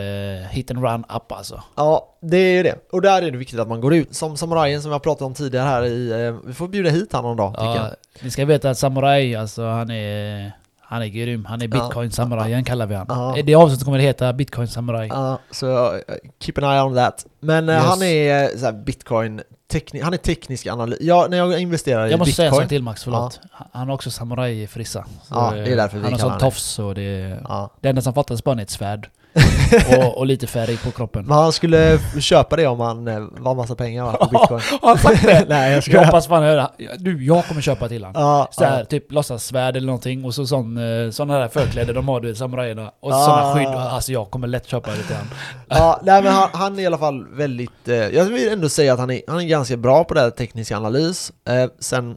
[0.42, 1.62] eh, hit and run app alltså.
[1.76, 2.74] Ja, det är ju det.
[2.92, 4.14] Och där är det viktigt att man går ut.
[4.16, 6.26] Som samurajen som jag pratade om tidigare här i...
[6.26, 8.24] Eh, vi får bjuda hit han någon dag, tycker Ja, jag.
[8.24, 10.52] ni ska veta att Samurai, alltså han är...
[10.92, 11.44] Han är grym.
[11.44, 11.70] Han är Ja.
[11.88, 13.06] bitcoin-samurajen kallar vi han.
[13.08, 13.36] Ja.
[13.44, 15.08] Det avsnittet kommer det heta bitcoin samurai.
[15.08, 16.00] Ja, så eh,
[16.40, 17.26] keep an eye on that.
[17.40, 17.84] Men eh, Yes.
[17.84, 19.40] han är eh, så bitcoin...
[19.72, 20.98] Tekni- han är teknisk analys.
[21.00, 22.62] Ja, när jag investerar i Jag måste säga en bitcoin...
[22.64, 23.40] sak till Max, förlåt.
[23.72, 25.04] Han har också samuraj-frissa.
[25.30, 27.40] Ja, det är eh, därför vi Han har sån tofs och det är...
[27.48, 27.70] Ja.
[27.80, 29.08] Det enda som fattas bara är ett svärd.
[29.98, 31.24] och, och lite färg på kroppen.
[31.26, 34.60] Men han skulle köpa det om han eh, vann massa pengar va, på bitcoin.
[34.82, 35.44] Har han sagt det?
[35.48, 36.04] Nej, jag Jag skojar.
[36.04, 36.70] hoppas fan höra.
[36.98, 38.12] Du, jag kommer köpa till han.
[38.16, 38.84] Ja, Så här, ja.
[38.84, 42.38] typ låtsassvärd eller någonting och så sån, eh, såna där förkläder de har du vet,
[42.38, 42.90] samurajerna.
[43.00, 43.26] Och Ah.
[43.26, 43.66] såna skydd.
[43.68, 45.26] Alltså jag kommer lätt köpa det till han.
[45.68, 47.88] ja, nej men han, han är i alla fall väldigt...
[47.88, 50.30] Eh, jag vill ändå säga att han är, han är ganska bra på det här
[50.30, 51.32] teknisk analys.
[51.48, 52.16] Eh, sen...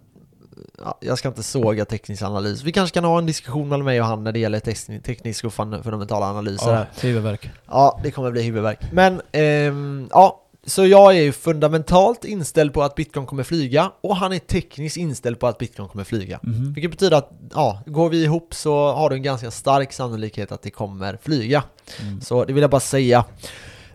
[0.84, 2.64] Ja, jag ska inte såga teknisk analys.
[2.64, 5.45] Vi kanske kan ha en diskussion mellan mig och han när det gäller tekn- teknisk
[5.45, 6.74] och fun- fundamentala analyser.
[6.74, 7.49] Ja, huvudvärk.
[7.68, 8.80] Ja, det kommer bli huvudvärk.
[8.91, 10.41] Men, ehm, ja.
[10.68, 14.97] Så jag är ju fundamentalt inställd på att bitcoin kommer flyga och han är tekniskt
[14.97, 16.39] inställd på att bitcoin kommer flyga.
[16.43, 16.74] Mhm.
[16.74, 20.62] Vilket betyder att, ja, går vi ihop så har du en ganska stark sannolikhet att
[20.62, 21.64] det kommer flyga.
[22.01, 22.22] Mm.
[22.22, 23.26] Så det vill jag bara säga.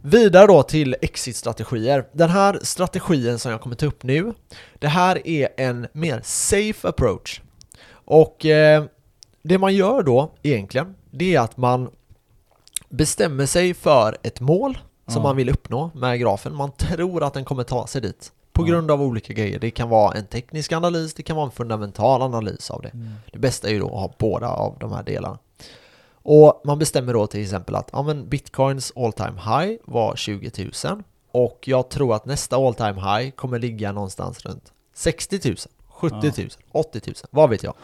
[0.03, 2.05] Vidare då till exit-strategier.
[2.13, 4.35] Den här strategin som jag kommer ta upp nu,
[4.79, 7.41] det här är en mer safe approach.
[7.93, 8.85] Och eh,
[9.43, 11.91] det man gör då egentligen, det är att man
[12.89, 15.23] bestämmer sig för ett mål som Ja.
[15.23, 16.55] man vill uppnå med grafen.
[16.55, 18.33] Man tror att den kommer ta sig dit.
[18.53, 19.59] På grund av olika grejer.
[19.59, 22.89] Det kan vara en teknisk analys, det kan vara en fundamental analys av det.
[22.89, 23.11] Mm.
[23.33, 25.39] Det bästa är ju då att ha båda av de här delarna.
[26.33, 30.51] Och man bestämmer då till exempel att ja, men bitcoins all time high var 20
[30.85, 31.03] 000
[31.33, 35.57] och jag tror att nästa all time high kommer ligga någonstans runt 60 000,
[35.89, 37.75] 70 000, 80 000, vad vet jag.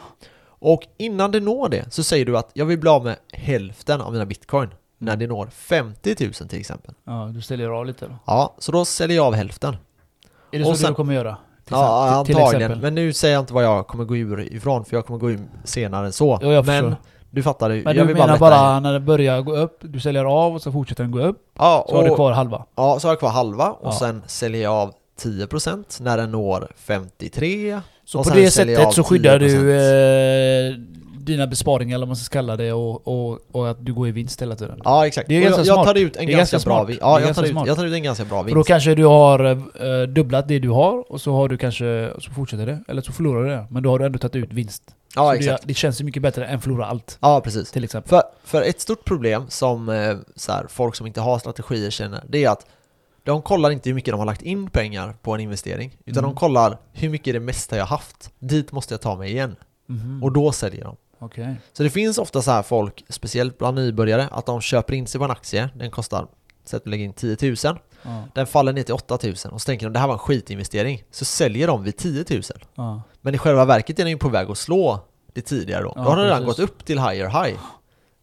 [0.59, 4.01] Och innan det når det så säger du att jag vill bli av med hälften
[4.01, 6.93] av mina bitcoin när det når 50 000 till exempel.
[7.03, 8.15] Ja, du ställer av lite då.
[8.25, 9.77] Ja, så då säljer jag av hälften.
[10.51, 11.37] Är det Och så sen- du kommer göra?
[11.65, 12.71] Till, Ja, till, till antagligen.
[12.71, 12.81] exempel.
[12.81, 15.31] Men nu säger jag inte vad jag kommer gå ur ifrån för jag kommer gå
[15.31, 16.39] ur senare än så.
[16.41, 16.97] Jo, jag men förstår.
[17.37, 17.69] Du fattar.
[17.69, 20.61] Men jag du menar veta bara när det börjar gå upp, du säljer av och
[20.61, 22.65] så fortsätter den gå upp, Ja, så har du och- kvar halva?
[22.75, 23.91] Ja, så har jag kvar halva och Ja.
[23.99, 28.93] sen säljer jag av 10% när den når 53 Så Och på det jag sättet
[28.93, 29.39] så skyddar 10%.
[29.39, 29.73] du
[30.69, 30.73] eh,
[31.19, 34.11] dina besparingar eller vad man ska kalla det och, och, och att du går i
[34.11, 34.81] vinst hela tiden.
[34.83, 35.85] Ja exakt, Det är Och jag, ganska jag smart.
[35.87, 37.01] tar ut en ganska, ganska bra vinst.
[37.01, 37.67] Ja, jag tar, ut, smart.
[37.67, 38.67] jag tar ut en ganska bra För då vinst.
[38.67, 42.65] kanske du har eh, dubblat det du har och så har du kanske, så fortsätter
[42.65, 43.65] det, eller så förlorar du det.
[43.69, 44.83] Men då har du ändå tagit ut vinst.
[45.17, 47.71] Ja så det, det känns ju mycket bättre än förlora allt, Ja precis.
[47.71, 48.09] till exempel.
[48.09, 52.23] För, för ett stort problem som eh, så här, folk som inte har strategier känner,
[52.29, 52.65] det är att
[53.23, 56.29] de kollar inte hur mycket de har lagt in pengar på en investering, utan Mm.
[56.31, 58.31] de kollar hur mycket är det mesta jag haft.
[58.39, 59.55] Dit måste jag ta mig igen.
[59.85, 60.23] Mhm.
[60.23, 60.95] Och då säljer de.
[61.19, 61.55] Okej.
[61.73, 65.19] Så det finns ofta så här folk, speciellt bland nybörjare, att de köper in sig
[65.19, 66.27] på en aktie, den kostar,
[66.65, 68.23] säg att du lägger in 10 000, Ja.
[68.33, 71.03] den faller ner till 8 000 och så tänker de det här var en skitinvestering,
[71.11, 72.41] så säljer de vid 10 000.
[72.75, 73.01] Ja.
[73.21, 74.99] Men i själva verket är den ju på väg att slå
[75.33, 75.93] det tidigare då.
[75.95, 76.57] Ja, då har den redan precis.
[76.59, 77.59] gått upp till higher high.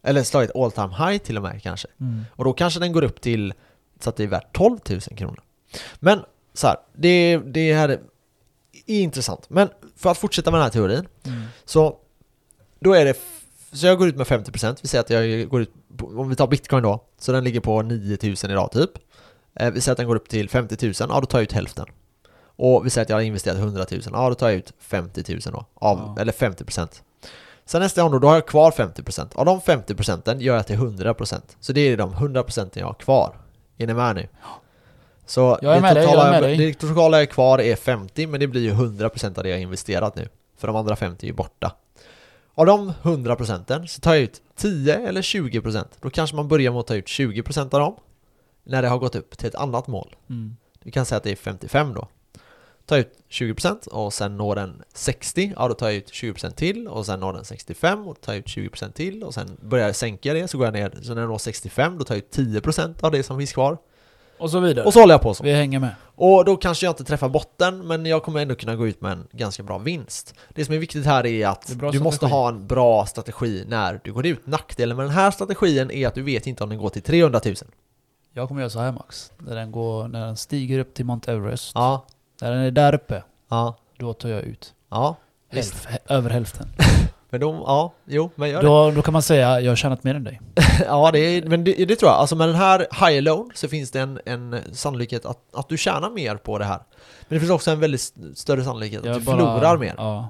[0.03, 1.87] Eller slagit all time high till och med kanske.
[1.99, 2.25] Mm.
[2.31, 3.53] Och då kanske den går upp till
[3.99, 5.41] så att det är värt 12 000 kronor.
[5.99, 6.19] Men
[6.53, 7.99] så här, det, det här är
[8.85, 9.49] intressant.
[9.49, 11.43] Men för att fortsätta med den här teorin Mm.
[11.65, 11.97] så
[12.79, 13.17] då är det,
[13.71, 16.47] så jag går ut med 50%, vi säger att jag går ut, om vi tar
[16.47, 18.91] bitcoin då, så den ligger på 9000 idag typ.
[19.59, 21.51] Eh, vi säger att den går upp till 50 000, ja då tar jag ut
[21.51, 21.85] hälften.
[22.57, 25.23] Och vi säger att jag har investerat 100 000, ja då tar jag ut 50
[25.33, 26.21] 000 då, av, Ja.
[26.21, 27.01] eller 50%.
[27.65, 29.35] Sen nästa gång då, då har jag kvar 50%.
[29.35, 31.41] Av de 50% gör jag till 100%.
[31.59, 33.35] Så det är de 100% jag har kvar.
[33.77, 34.27] Är ni med nu?
[35.25, 36.57] Så Jag är det, med dig, jag totala, är med dig.
[36.57, 39.55] det totala jag är kvar är 50, men det blir ju 100% av det jag
[39.57, 40.29] har investerat nu.
[40.57, 41.75] För de andra 50 är ju borta.
[42.55, 45.89] Av de 100 procenten så tar jag ut 10 eller 20 procent.
[46.01, 47.95] Då kanske man börjar med att ta ut 20 procent av dem
[48.65, 50.15] när det har gått upp till ett annat mål.
[50.29, 50.55] Mm.
[50.83, 52.07] Vi kan säga att det är 55 då.
[52.85, 56.33] Ta ut 20 procent och sen når den 60, ja då tar jag ut 20
[56.33, 59.57] procent till och sen når den 65 och tar ut 20 procent till och sen
[59.61, 62.15] börjar jag sänka det så går jag ner, så när den når 65 då tar
[62.15, 63.77] jag ut 10 procent av det som finns kvar.
[64.37, 64.85] Och så vidare.
[64.85, 65.43] Och så håller jag på så.
[65.43, 65.95] Vi hänger med.
[66.15, 69.11] Och då kanske jag inte träffar botten, men jag kommer ändå kunna gå ut med
[69.11, 70.33] en ganska bra vinst.
[70.49, 72.33] Det som är viktigt här är att är du måste strategi.
[72.33, 74.47] ha en bra strategi när du går ut.
[74.47, 77.41] Nackdelen med den här strategin är att du vet inte om den går till 300
[77.45, 77.55] 000.
[78.37, 79.31] Jag kommer göra så här Max.
[79.37, 82.05] När den, går, när den stiger upp till Mount Everest, Ja,
[82.41, 84.73] när den är där uppe, ja, då tar jag ut.
[84.89, 85.15] ja.
[85.51, 86.67] Hälf, hä- över hälften.
[87.29, 88.67] Men då, ja, jo, men gör det.
[88.67, 90.41] Då, då kan man säga jag har tjänat mer än dig.
[90.85, 92.19] Ja, det är, men det, det tror jag.
[92.19, 92.79] Alltså med den här
[93.09, 96.65] high loan så finns det en, en sannolikhet att, att du tjänar mer på det
[96.65, 96.79] här.
[97.27, 99.93] Men det finns också en väldigt st- större sannolikhet att Jag du bara- förlorar mer.
[99.97, 100.29] Ja.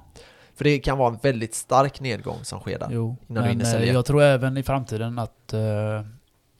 [0.56, 2.88] För det kan vara en väldigt stark nedgång som sker där.
[2.91, 5.60] Jo, Innan du men hinner eh, jag tror även i framtiden att eh,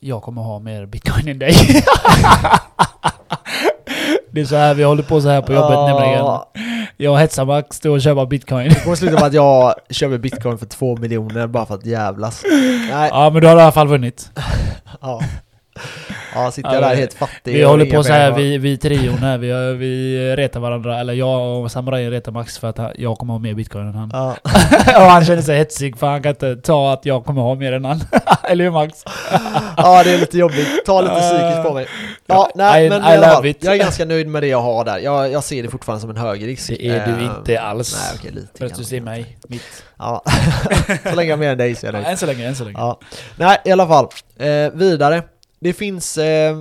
[0.06, 1.54] jag kommer ha mer bitcoin än dig.
[4.32, 6.18] det är så här vi håller på så här på jobbet nämligen.
[6.20, 6.52] Ja,
[6.98, 8.70] Jag och Hetsa-Max står och köper bitcoin.
[8.70, 12.44] Det kommer sluta med att jag köper bitcoin för två miljoner bara för att jävlas.
[12.92, 14.32] Nej, ja men du har i alla fall vunnit.
[15.02, 15.22] ja.
[16.36, 18.78] Ja, sitter Ja, jag där vi- helt fattig Vi håller på så här, vi, vi
[18.78, 22.92] trion här, vi, vi retar varandra, eller jag och Samurai retar Max för att han-
[22.98, 24.10] jag kommer ha mer bitcoin än han.
[24.14, 24.36] Ja.
[24.96, 27.72] och han känner sig hetsig för han kan inte ta att jag kommer ha mer
[27.74, 28.02] än han.
[28.44, 29.04] eller hur Max?
[29.78, 30.86] ja, det är lite jobbigt.
[30.86, 31.88] Ta lite psykiskt på mig.
[32.28, 33.58] Ja, nej, I- men I love fall, it.
[33.64, 34.98] jag är ganska nöjd med det jag har där.
[34.98, 36.68] Jag, jag ser det fortfarande som en hög risk.
[36.70, 37.96] Det är du Eh, inte alls.
[38.02, 38.80] Nej, okej, lite för att grann.
[38.80, 39.84] du ser mig, mitt.
[40.00, 40.24] Ja.
[41.10, 42.12] så länge jag är mer än dig så är jag Ja, nöjd.
[42.12, 42.78] än så länge, än så länge.
[42.80, 43.00] Ja.
[43.36, 44.08] Nej, i alla fall.
[44.40, 45.24] Eh, vidare.
[45.66, 46.18] Det finns...
[46.18, 46.60] Eh,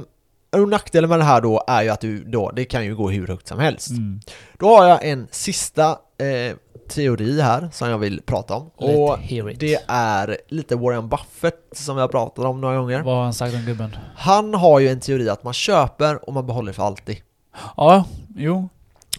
[0.53, 3.11] och nackdelen med det här då är ju att du då, det kan ju gå
[3.11, 3.91] hur högt som helst.
[3.91, 4.21] Mm.
[4.59, 5.89] Då har jag en sista
[6.19, 6.57] eh,
[6.89, 8.71] teori här som jag vill prata om.
[8.79, 9.19] Let Och
[9.59, 13.03] det är lite Warren Buffett som jag pratat om några gånger.
[13.03, 13.97] Vad har han sagt om gubben?
[14.17, 17.17] Han har ju en teori att man köper och man behåller för alltid.
[17.77, 18.05] Ja,
[18.37, 18.69] jo.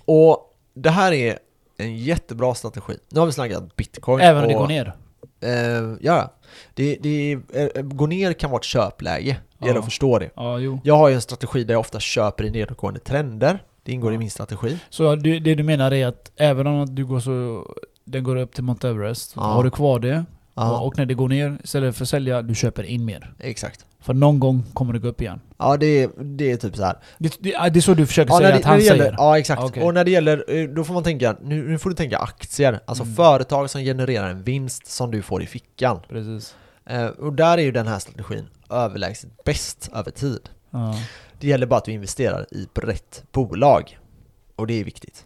[0.05, 1.39] Och det här är
[1.77, 2.97] en jättebra strategi.
[3.09, 4.21] Nu har vi snackat bitcoin.
[4.21, 4.93] Även om det går ner.
[5.41, 6.33] Eh, ja,
[6.73, 9.37] det, det, eh, gå ner kan vara ett köpläge.
[9.59, 9.79] Det gäller Ja.
[9.79, 10.29] att förstå det.
[10.35, 10.59] Ja.
[10.83, 13.63] Jag har ju en strategi där jag ofta köper i nedåtgående trender.
[13.83, 14.19] Det ingår i Ja.
[14.19, 14.77] min strategi.
[14.89, 17.65] Så det du menar är att även om du går så...
[18.07, 19.41] Den går upp till Mount Everest, Ja.
[19.41, 20.25] har du kvar det
[20.57, 23.33] Ja, och när det går ner, istället för att sälja, du köper in mer.
[23.39, 23.85] exakt.
[23.99, 25.39] För någon gång kommer det gå upp igen.
[25.57, 26.95] Ja, det, är- det är typ så här.
[27.17, 29.15] Det, det, det är så du försöker Ja, säga det, att han gäller, säger?
[29.17, 29.63] ja exakt.
[29.63, 29.83] Okej.
[29.83, 32.79] Och när det gäller, eh, då får man tänka, nu, nu får du tänka aktier.
[32.85, 33.15] Alltså Mm.
[33.15, 35.99] företag som genererar en vinst som du får i fickan.
[36.09, 36.55] Precis.
[36.85, 40.49] Eh, och där är ju den här strategin överlägset bäst över tid.
[40.69, 40.95] Ja.
[41.39, 43.99] Det gäller bara att du investerar i rätt bolag.
[44.55, 45.25] Och det är viktigt.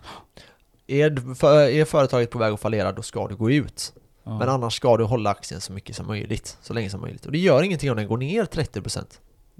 [0.88, 3.93] Är, för, är företaget på väg att fallera, då ska du gå ut.
[4.24, 4.38] Ja.
[4.38, 7.26] Men annars ska du hålla aktien så mycket som möjligt, så länge som möjligt.
[7.26, 9.05] Och det gör ingenting om den går ner 30%.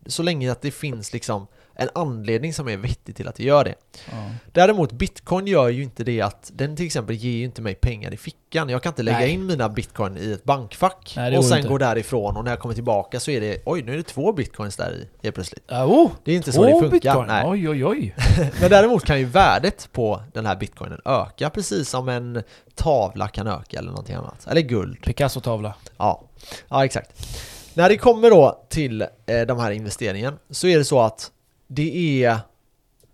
[0.06, 1.48] Så länge att det finns liksom
[1.82, 3.76] en anledning som är vettig till att det gör det.
[4.12, 4.30] Ja.
[4.52, 8.14] Däremot bitcoin gör ju inte det att den till exempel ger ju inte mig pengar
[8.14, 8.70] i fickan.
[8.70, 9.30] Jag kan inte lägga Nej.
[9.30, 11.70] in mina bitcoin i ett bankfack Nej, och sen inte.
[11.70, 14.34] gå därifrån och när jag kommer tillbaka så är det oj nu är det två
[14.34, 15.64] bitcoins där i helt plötsligt.
[15.68, 16.90] Ja, oh, Det är inte så det funkar.
[16.90, 17.28] bitcoin.
[17.28, 17.44] Nej.
[17.48, 18.16] Oj, oj, oj.
[18.62, 22.44] Men däremot kan ju värdet på den här bitcoinen öka precis som en
[22.76, 24.48] tavla kan öka eller någonting annat.
[24.48, 25.02] Eller guld.
[25.04, 25.74] Picasso-tavla.
[25.98, 26.24] Ja,
[26.70, 27.28] ja exakt.
[27.74, 31.32] När det kommer då till eh, de här investeringen så är det så att
[31.68, 32.40] det är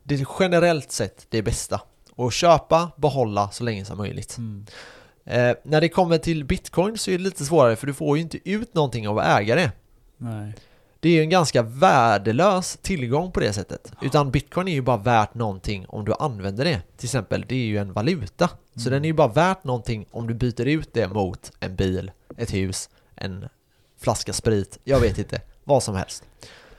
[0.04, 1.82] det är generellt sett det bästa.
[2.18, 4.38] Att köpa, behålla så länge som möjligt.
[4.38, 4.66] Mm.
[5.26, 8.24] Eh, när det kommer till bitcoin så är det lite svårare för du får ju
[8.24, 9.72] inte ut någonting av att äga det.
[10.18, 10.54] Nej.
[11.00, 13.92] Det är ju en ganska värdelös tillgång på det sättet.
[14.02, 16.82] Utan bitcoin är ju bara värt någonting om du använder det.
[16.98, 18.50] Till exempel, det är ju en valuta.
[18.76, 18.92] Så Mm.
[18.94, 22.54] den är ju bara värt någonting om du byter ut det mot en bil, ett
[22.54, 23.46] hus, en
[23.98, 25.42] flaska sprit, jag vet inte.
[25.64, 26.24] Vad som helst.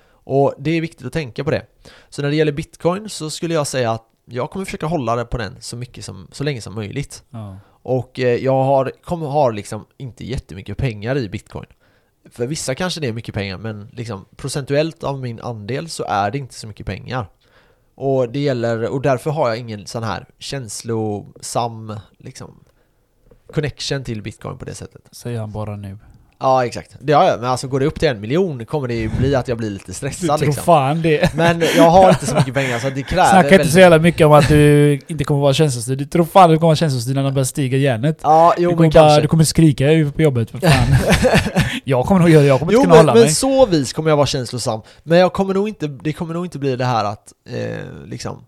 [0.08, 1.66] Och det är viktigt att tänka på det.
[2.08, 5.24] Så när det gäller bitcoin så skulle jag säga att jag kommer försöka hålla det
[5.24, 7.24] på den så mycket som, så länge som möjligt.
[7.30, 7.58] Ja.
[7.82, 11.66] Och eh, jag har, kommer, har liksom inte jättemycket pengar i bitcoin.
[12.30, 16.30] För vissa kanske det är mycket pengar, men liksom procentuellt av min andel så är
[16.30, 17.30] det inte så mycket pengar.
[17.94, 22.64] Och det gäller, och därför har jag ingen sån här känslosam liksom
[23.52, 25.08] connection till bitcoin på det sättet.
[25.12, 25.98] Säger han bara nu.
[26.40, 28.94] Ja exakt, det har jag, men alltså går det upp till en miljon kommer det
[28.94, 30.64] ju bli att jag blir lite Du stressad tror liksom.
[30.64, 31.34] fan det.
[31.34, 33.98] Men jag har inte så mycket pengar så det kräver Snacka inte väldigt- så jävla
[33.98, 35.98] mycket om att du inte kommer vara känslostyrd.
[35.98, 38.18] Du tror fan du kommer vara känslostyrd när de börjar stiga järnet.
[38.22, 39.20] Ja, Du jo kommer, men bara, kanske.
[39.20, 39.84] du kommer skrika
[40.16, 40.96] på jobbet för fan.
[41.84, 43.30] jag kommer nog göra det, jag kommer Jo inte kunna men, hålla men mig.
[43.34, 46.58] så vis kommer jag vara känslosam Men jag kommer nog inte, det kommer nog inte
[46.58, 48.44] bli det här att eh, liksom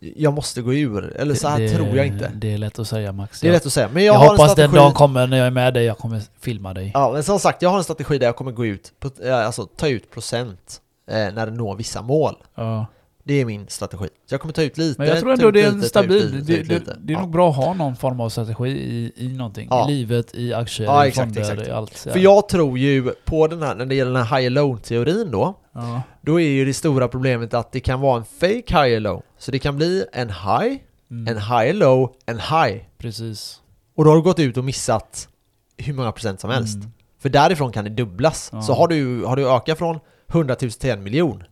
[0.00, 2.88] Jag måste gå ur, eller så här det, tror jag inte Det är lätt att
[2.88, 3.40] säga Max.
[3.40, 5.36] Det är lätt att säga, men jag, jag, har en hoppas den dagen kommer när
[5.36, 6.90] jag är med dig, jag kommer filma dig.
[6.94, 8.92] Ja men som sagt, jag har en strategi där jag kommer gå ut,
[9.22, 10.80] eh, alltså ta ut procent
[11.10, 12.86] eh, när det når vissa mål Ja.
[13.28, 15.62] Det är min strategi Så jag kommer ta ut lite, Men jag tror ändå det
[15.62, 16.34] är en stabil...
[16.34, 17.20] lite, Det, det, det är ja.
[17.20, 19.68] nog bra att ha någon form av strategi i, i någonting.
[19.70, 19.90] Ja.
[19.90, 21.68] I livet, i aktier, Ja, i exakt, fonder, exakt.
[21.68, 21.98] i allt.
[21.98, 25.30] För jag tror ju på den här, när det gäller den här high low teorin
[25.30, 26.02] då Ja.
[26.22, 29.50] Då är ju det stora problemet att det kan vara en fake high low Så
[29.50, 30.76] det kan bli en high,
[31.10, 31.36] Mm.
[31.36, 33.60] en high low, en high Precis.
[33.96, 35.28] Och då har du gått ut och missat
[35.76, 36.76] hur många procent som helst.
[36.76, 36.88] Mm.
[37.22, 38.50] För därifrån kan det dubblas.
[38.66, 39.98] Så har du, har du ökat från
[40.28, 41.42] 100 000 till en miljon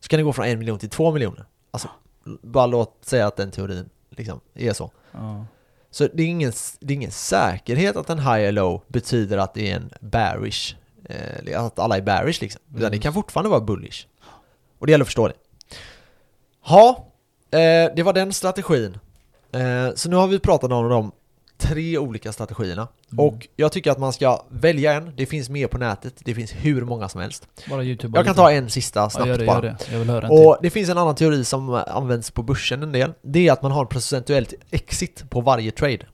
[0.00, 1.44] så kan det gå från en miljon till två miljoner.
[1.70, 1.88] Alltså,
[2.42, 4.90] bara låt säga att den teorin liksom är så.
[5.12, 5.46] Ja.
[5.90, 9.54] Så det är ingen, det är ingen säkerhet att en high or low betyder att
[9.54, 10.74] det är en bearish,
[11.04, 12.60] eh, att alla är bearish liksom.
[12.68, 12.90] Utan Mm.
[12.92, 14.06] det kan fortfarande vara bullish.
[14.78, 15.34] Och det gäller att förstå det.
[16.66, 17.06] Ja,
[17.50, 18.98] eh, det var den strategin.
[19.52, 21.12] Eh, så nu har vi pratat om de
[21.60, 22.88] tre olika strategierna.
[23.12, 23.24] Mm.
[23.24, 26.52] Och jag tycker att man ska välja en, det finns mer på nätet, det finns
[26.52, 27.48] hur många som helst.
[27.70, 29.76] Bara youtube Jag kan ta en sista Ja, snabbt gör det, gör det.
[29.92, 32.92] Jag vill höra en Och det finns en annan teori som används på börsen en
[32.92, 33.12] del.
[33.22, 36.06] Det är att man har en procentuellt exit på varje trade.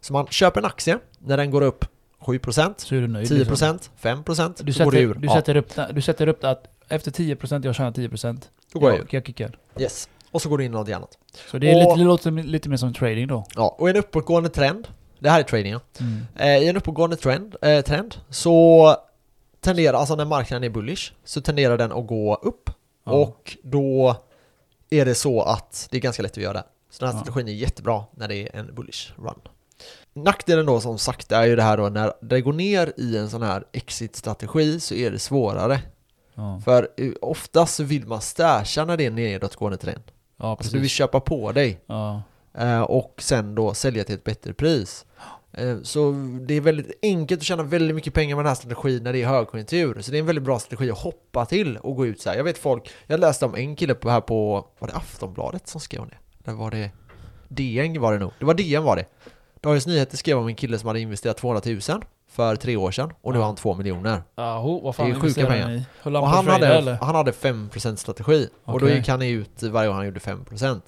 [0.00, 1.84] Så man köper en aktie, när den går upp
[2.20, 2.86] 7%, till.
[2.86, 3.30] Så är du nöjd.
[3.30, 3.88] 10%, liksom.
[4.02, 5.14] 5% Du så går det sätter, ur.
[5.14, 8.90] du, Ja, sätter upp, du sätter upp att efter 10% jag tjänar 10% då går
[8.90, 9.58] jag jag, jag kickar.
[9.78, 10.08] Yes.
[10.36, 11.18] Och så går du in i något annat.
[11.50, 13.44] Så det, är Och- lite, det låter lite mer som trading då.
[13.56, 15.80] Ja, och en uppåtgående trend, det här är trading ja.
[16.00, 16.26] Mm.
[16.36, 18.96] Eh, I en uppåtgående trend, eh, trend så
[19.60, 22.70] tenderar, alltså när marknaden är bullish, så tenderar den att gå upp.
[23.04, 23.12] Ja.
[23.12, 24.16] Och då
[24.90, 26.64] är det så att det är ganska lätt att göra det.
[26.90, 27.22] Så den här Ja.
[27.24, 29.40] strategin är jättebra när det är en bullish run.
[30.14, 33.30] Nackdelen då som sagt är ju det här då när det går ner i en
[33.30, 35.80] sån här exit-strategi så är det svårare.
[36.34, 40.02] Ja, För eh, oftast så vill man stasha när det är en nedåtgående trend.
[40.38, 42.22] Ja Alltså du vill köpa på dig Ja.
[42.58, 45.06] eh, och sen då sälja till ett bättre pris.
[45.52, 46.12] Eh, Så
[46.46, 49.22] det är väldigt enkelt att tjäna väldigt mycket pengar med den här strategin när det
[49.22, 50.00] är högkonjunktur.
[50.00, 52.36] Så det är en väldigt bra strategi att hoppa till och gå ut så här.
[52.36, 55.80] Jag vet folk, jag läste om en kille på här på, var det Aftonbladet som
[55.80, 56.16] skrev om det?
[56.50, 56.90] Eller var det
[57.48, 58.32] DN var det nog?
[58.38, 59.04] Det var DN var det.
[59.60, 61.80] Dagens Nyheter skrev om en kille som hade investerat 200 000
[62.36, 64.22] för tre år sedan och nu har han 2 miljoner.
[64.36, 65.82] Ja, ho, vad fan Det är sjuka pengar.
[66.02, 66.94] Och han hade, eller?
[66.94, 70.80] han hade 5% strategi och då gick han ut varje gång han gjorde 5%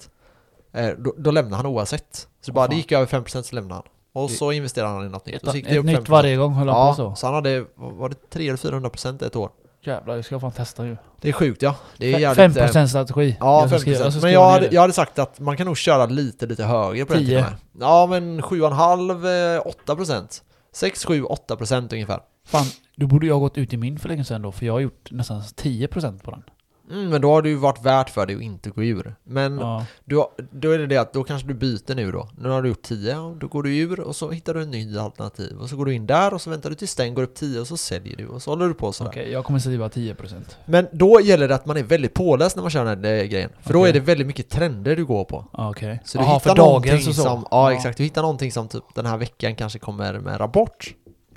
[0.73, 2.77] eh, då, då lämnade han oavsett Så Åh, bara det fan.
[2.77, 3.83] gick över 5% så lämnade han
[4.23, 5.85] Och Det- så investerade han i något nytt Ett, och så gick ett det upp
[5.85, 6.09] nytt 5%.
[6.11, 7.15] varje gång höll han Ja, på så?
[7.15, 9.49] så han hade, var det 300 eller 400% ett år
[9.83, 10.97] Jävlar, jag ska fan testa ju.
[11.21, 13.37] Det är sjukt ja Det är jävligt, eh, 5% strategi.
[13.39, 14.73] Ja, Jag ska skriva- 5% jag ska Men skriva jag hade, det.
[14.75, 17.27] jag hade sagt att man kan nog köra lite, lite högre på den 10.
[17.27, 17.59] till och med.
[17.87, 22.65] Ja men 7,5, eh, 8% 6, 7, 8% ungefär Fan,
[22.95, 24.79] då borde jag ha gått ut i min för länge sedan då, för jag har
[24.79, 26.43] gjort nästan 10% på den
[26.91, 29.59] mm, Men då har det ju varit värt för dig att inte gå ur Men
[29.59, 29.65] Ja.
[29.65, 32.29] Har- då är det det att då kanske du byter nu då.
[32.37, 34.71] Nu har du gjort 10, ja, då går du ur och så hittar du en
[34.71, 35.57] ny alternativ.
[35.59, 37.59] Och så går du in där och så väntar du tills den går upp 10
[37.59, 39.11] och så säljer du och så håller du på sådär.
[39.11, 40.57] Okej, jag kommer skriva 10%.
[40.65, 43.23] Men då gäller det att man är väldigt påläst när man kör den här eh,
[43.23, 43.49] grejen.
[43.61, 43.89] För då Okej.
[43.89, 45.45] är det väldigt mycket trender du går på.
[45.53, 46.01] Ja, Okej.
[46.05, 47.21] Så du Jaha, hittar för och så?
[47.21, 50.93] som, ja, exakt, du hittar någonting som typ den här veckan kanske kommer med rapport.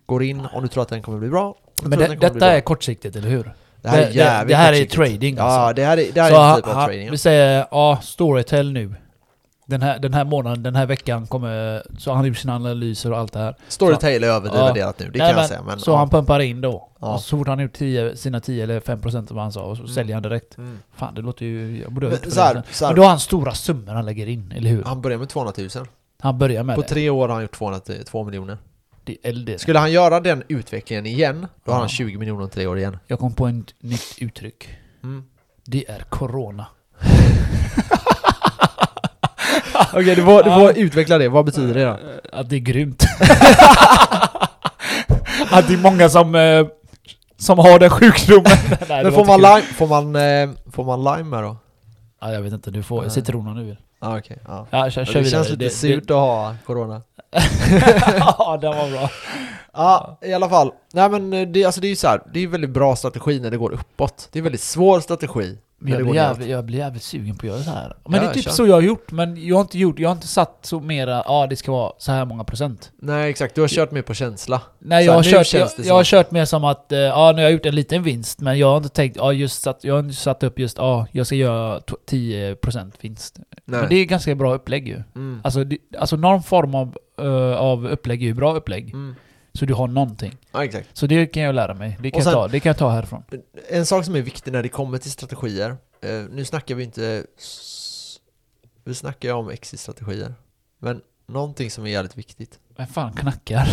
[0.06, 1.54] Går in om du tror att den kommer bli bra.
[1.82, 3.54] Men det, detta är kortsiktigt, eller hur?
[3.82, 5.74] Det här är det- jävligt det här är trading, Ja, alltså.
[5.76, 7.04] det här är, det här så är en typ av han, trading.
[7.06, 7.10] ja.
[7.10, 8.94] vi säger, ja, Storytel nu.
[9.66, 11.82] Den här, den här månaden, den här veckan kommer...
[11.98, 13.56] Så han gjort sina analyser och allt det här.
[13.68, 15.62] Storytel är övervärderat nu, det Nej, kan men- jag säga.
[15.66, 15.96] Men, så ja.
[15.96, 16.88] han pumpar in då.
[17.00, 17.14] Ja.
[17.14, 19.82] Och så fort han gjort 10, sina 10 eller 5% som han sa, och så
[19.82, 19.94] Mm.
[19.94, 20.58] säljer han direkt.
[20.58, 20.78] Mm.
[20.96, 21.80] Fan, det låter ju...
[21.82, 24.52] Jag borde ha Men gjort här, Men då har han stora summor han lägger in,
[24.56, 24.84] eller hur?
[24.84, 25.68] Han börjar med 200 000.
[26.20, 26.88] Han börjar med På det.
[26.88, 27.80] tre år har han gjort 200,
[28.10, 28.58] 2 miljoner.
[29.04, 29.16] Det.
[29.22, 29.58] Eller det.
[29.58, 32.98] Skulle han göra den utvecklingen igen, då har han 20 miljoner om tre år igen.
[33.06, 34.68] Jag kom på ett nytt uttryck.
[35.02, 35.24] Mm.
[35.64, 36.66] Det är corona.
[39.92, 41.28] Okej, du får, du får utveckla det.
[41.28, 41.98] Vad betyder det då?
[42.32, 43.04] Att det är grymt.
[45.50, 46.66] att det är många som, eh,
[47.36, 48.44] som har den sjukdomen.
[48.88, 51.56] Nej, Men var får man, lime, får, man, eh, får man lime med då?
[52.20, 53.76] Ja, jag vet inte, du får citronen nu.
[54.04, 54.38] Ah, okej.
[54.46, 54.66] ja.
[54.70, 57.02] Ja, kör, kör det känns lite surt att ha corona.
[58.18, 59.10] ja, den var bra.
[59.72, 60.72] Ja, i alla fall.
[60.92, 63.40] Nej men eh, det, alltså, det är ju så här, det är väldigt bra strategi
[63.40, 64.28] när det går uppåt.
[64.32, 65.58] Det är väldigt svår strategi.
[65.82, 67.96] Men jag blir, jävligt, jag blir jävligt sugen på att göra så här.
[68.04, 68.50] Men Ja, det är typ kör.
[68.50, 71.22] så jag har gjort, men jag har inte gjort, jag har inte satt så mera,
[71.26, 72.92] ja det ska vara så här många procent.
[72.98, 74.62] Nej exakt, du har kört mer på känsla.
[74.78, 77.32] Nej jag har, här, nu kört, jag, jag har kört mer som att, eh, ja
[77.32, 79.84] nu har jag gjort en liten vinst, men jag har inte tänkt, ja just satt,
[79.84, 83.38] jag har inte satt upp just, ja jag ska göra to- 10% vinst.
[83.64, 83.80] Nej.
[83.80, 85.02] Men det är ganska bra upplägg ju.
[85.14, 85.40] Mm.
[85.44, 88.90] Alltså, det, alltså någon form av, eh, av upplägg är ju bra upplägg.
[88.94, 89.14] Mm.
[89.54, 90.36] Så du har någonting.
[90.52, 90.88] Ja exakt.
[90.92, 91.98] Så det kan jag lära mig.
[92.02, 93.24] Det kan, sen- jag, ta, det kan jag ta härifrån.
[93.70, 95.70] En sak som är viktig när det kommer till strategier,
[96.02, 97.24] eh, nu snackar vi inte,
[98.84, 100.34] vi snackar ju om exit-strategier.
[100.78, 102.58] Men någonting som är jävligt viktigt.
[102.76, 103.68] Vem fan knackar?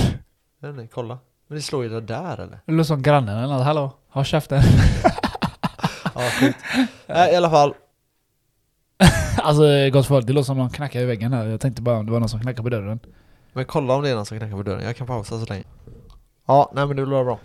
[0.59, 1.19] Nej, nej, kolla.
[1.47, 2.59] Men det slår ju det där eller?
[2.65, 3.65] Det låter som grannen eller något.
[3.65, 3.91] Hallå?
[4.09, 4.61] Håll käften.
[6.15, 6.59] Ja, sjukt.
[7.07, 7.73] Nej, i alla fall.
[9.37, 9.63] alltså
[9.93, 11.45] gott folk, det låter som någon knackar i väggen här.
[11.45, 12.99] Jag tänkte bara om det var någon som knackade på dörren.
[13.53, 14.83] Men kolla om det är någon som knackar på dörren.
[14.83, 15.63] Jag kan pausa så länge.
[16.47, 17.39] Ja, nej men det blir bra.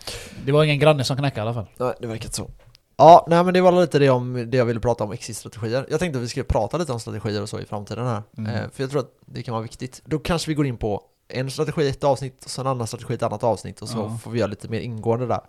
[0.46, 1.66] Det var ingen granne som knackade i alla fall.
[1.76, 2.50] Nej, det verkar inte så.
[2.96, 5.86] Ja, nej men det var lite det om det jag ville prata om exit-strategier.
[5.90, 8.22] Jag tänkte att vi skulle prata lite om strategier och så i framtiden här.
[8.38, 8.54] Mm.
[8.54, 10.02] Eh, för jag tror att det kan vara viktigt.
[10.04, 12.86] Då kanske vi går in på en strategi i ett avsnitt och så en annan
[12.86, 14.18] strategi i ett annat avsnitt och så Ja.
[14.22, 15.40] får vi göra lite mer ingående där.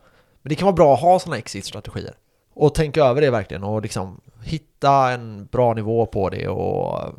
[0.42, 2.14] Men det kan vara bra att ha sådana exit-strategier.
[2.54, 7.14] Och tänka över det verkligen och liksom hitta en bra nivå på det och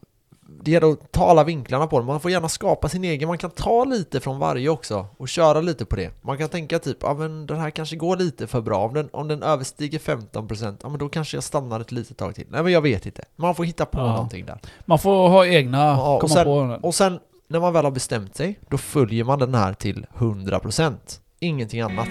[0.67, 2.07] det gäller att ta alla vinklarna på det.
[2.07, 5.61] Man får gärna skapa sin egen, man kan ta lite från varje också och köra
[5.61, 6.11] lite på det.
[6.23, 8.79] Man kan tänka typ, ja men den här kanske går lite för bra.
[8.87, 12.35] Om den, om den överstiger 15%, ja men då kanske jag stannar ett litet tag
[12.35, 12.47] till.
[12.51, 13.25] Nej men jag vet inte.
[13.37, 14.07] Man får hitta på Ja.
[14.13, 14.59] någonting där.
[14.85, 16.79] Man får ha egna, Ja, och komma sen- på.
[16.89, 21.21] Och sen när man väl har bestämt sig, då följer man den här till 100%.
[21.41, 22.09] Ingenting annat.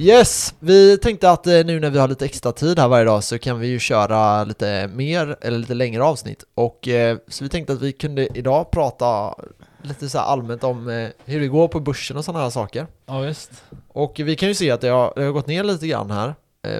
[0.00, 3.24] Yes, vi tänkte att eh, nu när vi har lite extra tid här varje dag
[3.24, 7.50] så kan vi ju köra lite mer eller lite längre avsnitt och eh, så vi
[7.50, 9.34] tänkte att vi kunde idag prata
[9.82, 12.86] lite så här allmänt om eh, hur det går på börsen och sådana här saker.
[13.06, 13.64] Ja visst.
[13.88, 16.34] Och vi kan ju se att det har, det har gått ner lite grann här.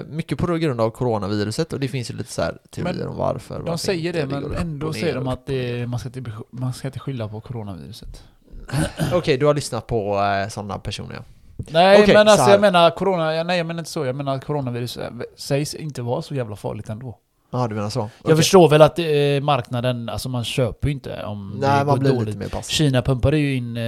[0.07, 3.17] Mycket på grund av coronaviruset och det finns ju lite så här teorier Men om
[3.17, 3.63] varför.
[3.63, 6.99] De säger det men ändå säger de att det, man, ska inte, man ska inte
[6.99, 8.23] skylla på coronaviruset.
[9.13, 10.19] Okej, du har lyssnat på
[10.49, 11.23] sådana personer ja.
[11.57, 14.05] Nej Okej, men så alltså jag menar corona, ja, nej jag menar inte så.
[14.05, 17.17] Jag menar att coronavirus eh, sägs inte vara så jävla farligt ändå.
[17.51, 18.09] Ja, du menar så?
[18.23, 19.05] Jag förstår väl att eh,
[19.41, 22.25] marknaden, alltså man köper ju inte om Nej, det man går blir dåligt.
[22.27, 22.73] lite mer passiv.
[22.73, 23.83] Kina pumpade ju in, eh,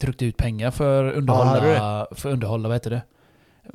[0.00, 3.02] tryckte ut pengar för underhålla, för underhålla, vad heter det?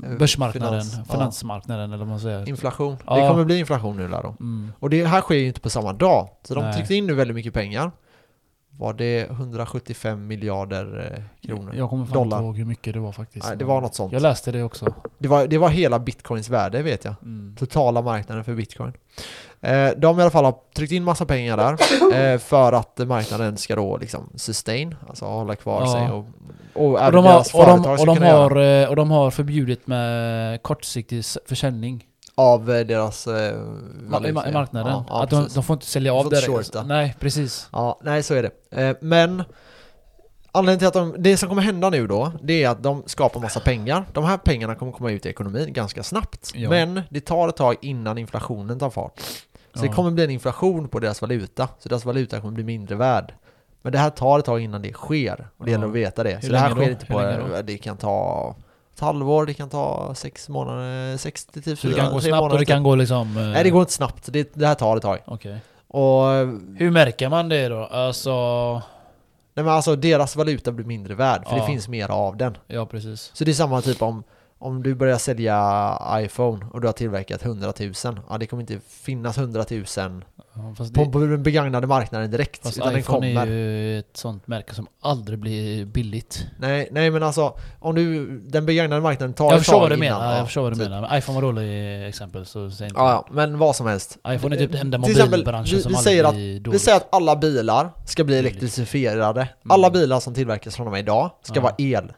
[0.03, 1.13] Eh, Börsmarknaden, finans, ja.
[1.13, 2.49] finansmarknaden eller vad man säger.
[2.49, 2.97] Inflation.
[3.05, 3.15] Ja.
[3.21, 4.35] Det kommer bli inflation nu där då.
[4.39, 4.73] Mm.
[4.79, 6.29] Och det här sker ju inte på samma dag.
[6.43, 6.73] Så de Nej.
[6.73, 7.91] tryckte in nu väldigt mycket pengar.
[8.79, 11.73] Var det 175 miljarder eh, kronor?
[11.75, 12.37] Jag kommer fan Dollar.
[12.37, 13.47] inte ihåg hur mycket det var faktiskt.
[13.47, 14.13] Nej, det var något sånt.
[14.13, 14.93] Jag läste det också.
[15.17, 17.13] Det var, det var hela bitcoins värde vet jag.
[17.23, 17.55] Mm.
[17.59, 18.93] Totala marknaden för bitcoin.
[19.61, 21.71] Eh, de i alla fall har tryckt in massa pengar där
[22.33, 25.93] eh, för att marknaden ska då liksom sustain, alltså hålla kvar Ja.
[25.93, 26.25] sig och,
[26.73, 28.89] och Och även de, deras har, och, de, företag och, ska de kunna göra har,
[28.89, 32.06] och de har förbjudit med kortsiktig försäljning
[32.37, 33.57] av eh, deras eh,
[34.09, 34.93] valuta, ma- marknaden.
[34.93, 36.57] Ja, ja, att de, de får inte sälja De av får inte det.
[36.57, 36.83] shorta.
[36.83, 37.69] Nej, precis.
[37.71, 38.81] Ja, nej så är det.
[38.89, 39.43] Eh, men
[40.51, 43.39] anledningen till att de, det som kommer hända nu då, det är att de skapar
[43.39, 44.05] massa pengar.
[44.13, 46.51] De här pengarna kommer komma ut i ekonomin ganska snabbt.
[46.55, 46.69] Ja.
[46.69, 49.21] Men det tar ett tag innan inflationen tar fart.
[49.73, 52.95] Så det kommer bli en inflation på deras valuta, så deras valuta kommer bli mindre
[52.95, 53.33] värd.
[53.81, 56.41] Men det här tar ett tag innan det sker, och det gäller att veta det.
[56.45, 56.91] Så det här sker då?
[56.91, 58.55] inte på, det kan ta
[58.97, 62.33] ett halvår, det kan ta sex månader, 60 till Så det 4, kan gå snabbt
[62.33, 62.59] och månader.
[62.59, 63.37] det kan gå liksom...
[63.37, 65.19] eh, Nej det går inte snabbt, det, det här tar ett tag.
[65.25, 65.57] Okej.
[65.87, 66.23] Och
[66.77, 67.83] Hur märker man det då?
[67.85, 68.31] Alltså...
[69.53, 71.61] Nej men alltså deras valuta blir mindre värd, för Ja.
[71.61, 72.57] det finns mer av den.
[72.67, 73.31] Ja, precis.
[73.33, 74.23] Så det är samma typ om,
[74.59, 77.93] om du börjar sälja iPhone och du har tillverkat 100 000,
[78.29, 79.85] ja det kommer inte finnas 100 000
[80.59, 83.47] Ja, på, det, på den begagnade marknaden direkt, fast utan den iPhone kommer.
[83.47, 86.47] är ju ett sånt märke som aldrig blir billigt.
[86.59, 90.31] Nej, nej men alltså, om du, den begagnade marknaden tar Jag ett tag innan, menar,
[90.31, 90.89] ja, jag förstår vad du typ.
[90.89, 91.01] menar.
[91.09, 94.17] Men iPhone var dåligt exempel, så säg inte Ja, ja, men vad som helst.
[94.27, 96.81] iPhone är typ den enda mobilbranschen vi- som vi aldrig att- blir Vi dålig.
[96.81, 99.47] säger att alla bilar ska bli elektrifierade.
[99.69, 101.61] Alla bilar som tillverkas från och med idag ska Ja.
[101.61, 102.13] vara el.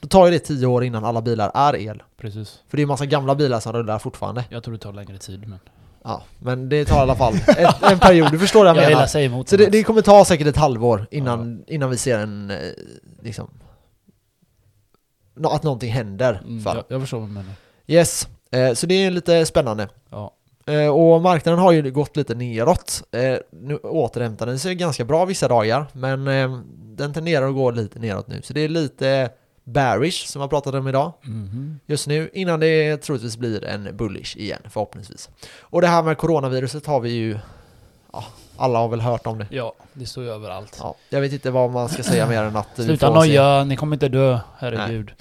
[0.00, 2.02] Då tar ju det tio år innan alla bilar är el.
[2.16, 2.62] Precis.
[2.68, 4.44] För det är massa gamla bilar som rullar fortfarande.
[4.50, 5.58] Jag tror det tar längre tid men...
[6.04, 8.90] Ja, men det tar i alla fall ett, en period, du förstår vad jag Jag
[8.90, 9.06] menar.
[9.06, 12.50] säga emot Så det, det kommer ta säkert ett halvår innan, innan vi ser en,
[12.50, 12.56] eh,
[13.22, 13.50] liksom,
[15.44, 17.52] att någonting händer mm, jag, jag förstår vad du menar.
[17.86, 19.88] Yes, eh, så det är lite spännande.
[20.10, 20.32] Ja.
[20.66, 23.02] Eh, och marknaden har ju gått lite neråt.
[23.12, 26.24] Eh, nu återhämtar den sig ganska bra vissa dagar, men
[26.96, 28.42] den tenderar att gå lite neråt nu.
[28.42, 29.30] Så det är lite
[29.66, 31.80] bearish som jag pratade om idag Mhm.
[31.86, 35.30] just nu, innan det troligtvis blir en bullish igen förhoppningsvis.
[35.60, 37.38] Och det här med coronaviruset har vi ju,
[38.12, 38.24] ja,
[38.56, 39.46] alla har väl hört om det.
[39.50, 40.76] Ja, det står ju överallt.
[40.82, 43.96] Ja, jag vet inte vad man ska säga mer än att Sluta noja, ni kommer
[43.96, 45.12] inte dö, herregud.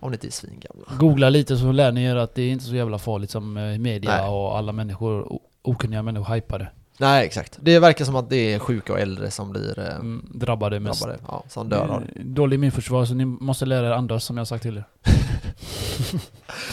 [0.00, 0.84] om det inte är svingamla.
[0.98, 3.78] Googla lite så lär ni er att det är inte så jävla farligt som eh,
[3.78, 4.28] media Nej.
[4.30, 6.68] och alla människor, okunniga människor hypade.
[6.98, 7.58] Nej, exakt.
[7.60, 11.00] Det verkar som att det är sjuka och äldre som blir eh, Mm, drabbade mest.
[11.02, 12.20] drabbade, ja, som dör av det.
[12.20, 14.84] Eh, Dålig immunförsvar, så ni måste lära er andas som jag har sagt till er.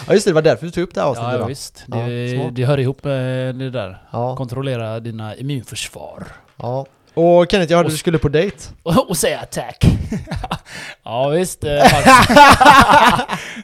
[0.08, 1.46] Ja just det, det var därför du tog upp det här Ja, avsnittet ja då.
[1.48, 1.84] visst.
[1.88, 2.56] Ja, Det, smart.
[2.56, 4.04] det hör ihop med det där.
[4.12, 6.28] Ja, Kontrollera dina immunförsvar.
[6.58, 6.86] ja.
[7.14, 8.58] Och Kenneth, jag hörde du skulle på dejt.
[8.84, 9.86] Och, och säga tack.
[11.04, 11.64] ja visst.
[11.64, 12.30] Eh, faktiskt.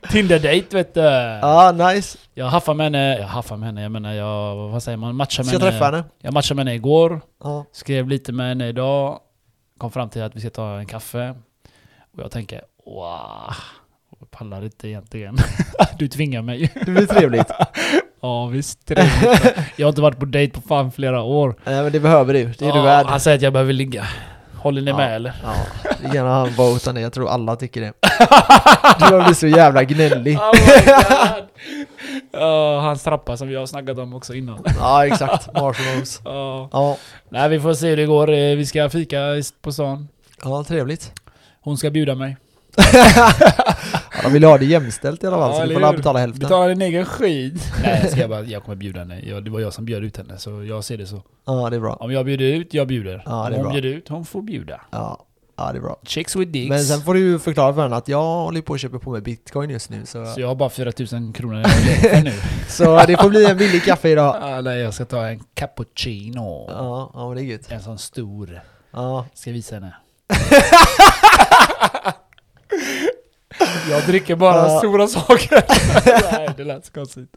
[0.12, 1.02] Tinder-date vet du.
[1.02, 2.18] Ja, nice.
[2.34, 5.44] Jag haffar med henne, jag haffar med henne, jag menar jag, vad säger man, matchar
[5.44, 6.04] med Ska jag träffa henne?
[6.22, 7.66] Jag matchade med henne igår, Ja.
[7.72, 9.20] skrev lite med henne idag,
[9.78, 11.36] kom fram till att vi ska ta en kaffe.
[12.18, 13.56] Och jag tänker, wow,
[14.20, 15.38] jag pallar inte egentligen.
[15.98, 16.72] du tvingar mig.
[16.86, 17.48] Det blir trevligt.
[18.26, 19.54] Ja visst, trevligt.
[19.76, 21.56] Jag har inte varit på dejt på fan flera år.
[21.66, 23.06] Nej men det behöver du, det är du värd.
[23.06, 24.08] Han säger att jag behöver ligga.
[24.56, 24.98] Håller ni Ja.
[24.98, 25.34] med eller?
[25.44, 25.54] Ja,
[26.04, 27.94] det kan han vota ner, jag tror alla tycker det.
[29.00, 30.38] Du har blivit så jävla gnällig.
[32.34, 32.42] Oh!
[32.42, 34.64] Ja, hans trappa som vi har snackat om också innan.
[34.80, 36.22] Ja exakt, marshmallows.
[36.26, 36.70] Ja.
[36.72, 36.98] Ja,
[37.30, 38.30] Nej, vi får se hur det går.
[38.34, 39.18] Eh, Vi ska fika
[39.62, 40.08] på stan.
[40.44, 41.12] ja trevligt.
[41.62, 42.38] Hon ska bjuda mig.
[44.26, 46.20] Ja, de vill ha det jämställt i alla fall, Ja, så du får la betala
[46.20, 46.40] hälften.
[46.40, 47.74] Betala din egen skit.
[47.84, 49.20] Nej, jag, ska bara, jag kommer bjuda henne.
[49.20, 51.22] Jag, det var jag som bjöd ut henne, så jag ser det så.
[51.46, 51.94] Ja, det är bra.
[51.94, 53.24] Om jag bjuder ut, jag bjuder.
[53.26, 53.72] Ja, det är Om hon bra.
[53.74, 54.82] bjuder ut, hon får bjuda.
[54.92, 55.26] Ja.
[55.58, 56.00] Ja, det är bra.
[56.04, 56.70] Chicks with dicks.
[56.70, 59.12] Men sen får du ju förklara för henne att jag håller på att köpa på
[59.12, 61.64] mig bitcoin just nu så, Så jag har bara 4000 kronor
[62.24, 62.32] nu.
[62.68, 64.36] så det får bli en billig kaffe idag.
[64.42, 66.66] Ah, nej, jag ska ta en cappuccino.
[66.70, 67.72] Ja, ja det är gött.
[67.72, 68.62] En sån stor.
[68.92, 69.26] Ja.
[69.34, 69.96] Ska visa henne.
[73.90, 74.78] jag dricker bara Ja.
[74.80, 75.64] stora saker.
[76.38, 77.30] nej, det lät så konstigt.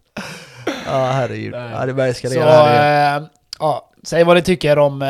[0.87, 1.55] Ja, herregud.
[1.55, 3.29] Ja, det börjar Så, eh,
[3.59, 5.01] ja, säg vad ni tycker om...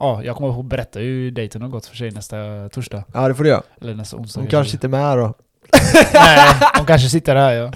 [0.00, 2.36] Ja, jag kommer att berätta hur dejten har gått för sig nästa
[2.72, 3.04] torsdag.
[3.14, 3.62] Ja, det får du göra.
[3.80, 4.40] Eller nästa onsdag.
[4.40, 5.34] Hon kanske sitter med här då.
[6.14, 7.72] Nej, de kanske sitter här ja.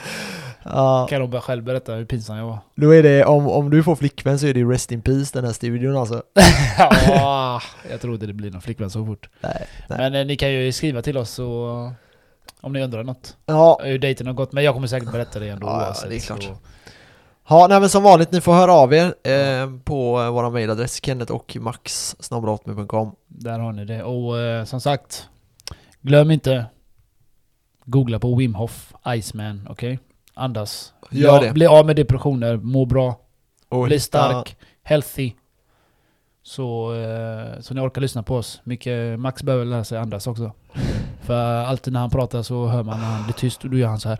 [0.65, 2.59] Ja, Kan de bara själv berätta hur pinsam jag var.
[2.75, 5.45] då är det, om, om du får flickvän så är det rest in peace den
[5.45, 6.23] här studion alltså.
[7.09, 9.29] ja, jag tror inte det blir någon flickvän så fort.
[9.41, 9.99] Nej, nej.
[9.99, 11.93] Men eh, ni kan ju skriva till oss så,
[12.67, 13.37] om ni undrar något.
[13.47, 16.17] Ja, Hur dejten har gått, men jag kommer säkert berätta det ändå Ja, ja, det
[16.17, 16.43] är klart.
[16.43, 16.57] Så,
[17.49, 21.05] Ja, nej men som vanligt, ni får höra av er eh, på eh, våra mailadress
[21.05, 22.17] kenneth och max
[23.29, 24.03] där har ni det.
[24.03, 25.29] Och eh, som sagt,
[26.01, 26.67] glöm inte
[27.85, 29.99] googla på Wim Hof Iceman, okej?
[30.35, 30.93] Andas.
[31.11, 31.53] Gör Ja, det.
[31.53, 33.21] Bli av med depressioner, må bra,
[33.69, 35.33] och bli hitta- stark, healthy.
[36.43, 38.61] Så, eh, så ni orkar lyssna på oss.
[38.64, 40.53] Mycket, Max behöver lära sig andas också.
[41.27, 43.89] För alltid när han pratar så hör man när han blir tyst och då gör
[43.89, 44.18] han så här.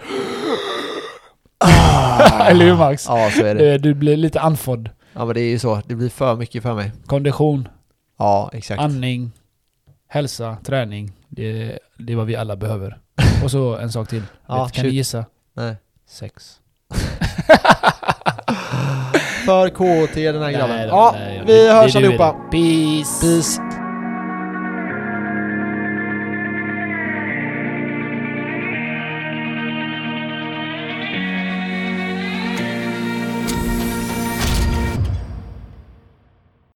[2.51, 3.07] Eller hur Max?
[3.09, 3.73] Ja, så är det.
[3.75, 4.91] Eh, Du blir lite andfådd.
[5.13, 6.93] Ja men det är ju så, det blir för mycket för mig.
[7.07, 7.69] Kondition,
[8.19, 8.81] Ja, exakt.
[8.81, 9.33] andning,
[10.09, 11.13] hälsa, träning.
[11.29, 12.99] Det, det är vad vi alla behöver.
[13.45, 14.23] Och så en sak till.
[14.49, 14.91] Ja, Vet, kan shoot.
[14.93, 15.25] ni gissa?
[15.57, 15.77] Nej.
[16.09, 16.61] Sex.
[19.47, 20.77] För KT den här grabben.
[20.77, 22.33] Nej, Ja, nej, vi det- hörs det allihopa.
[22.51, 23.21] Peace!
[23.21, 23.61] Peace.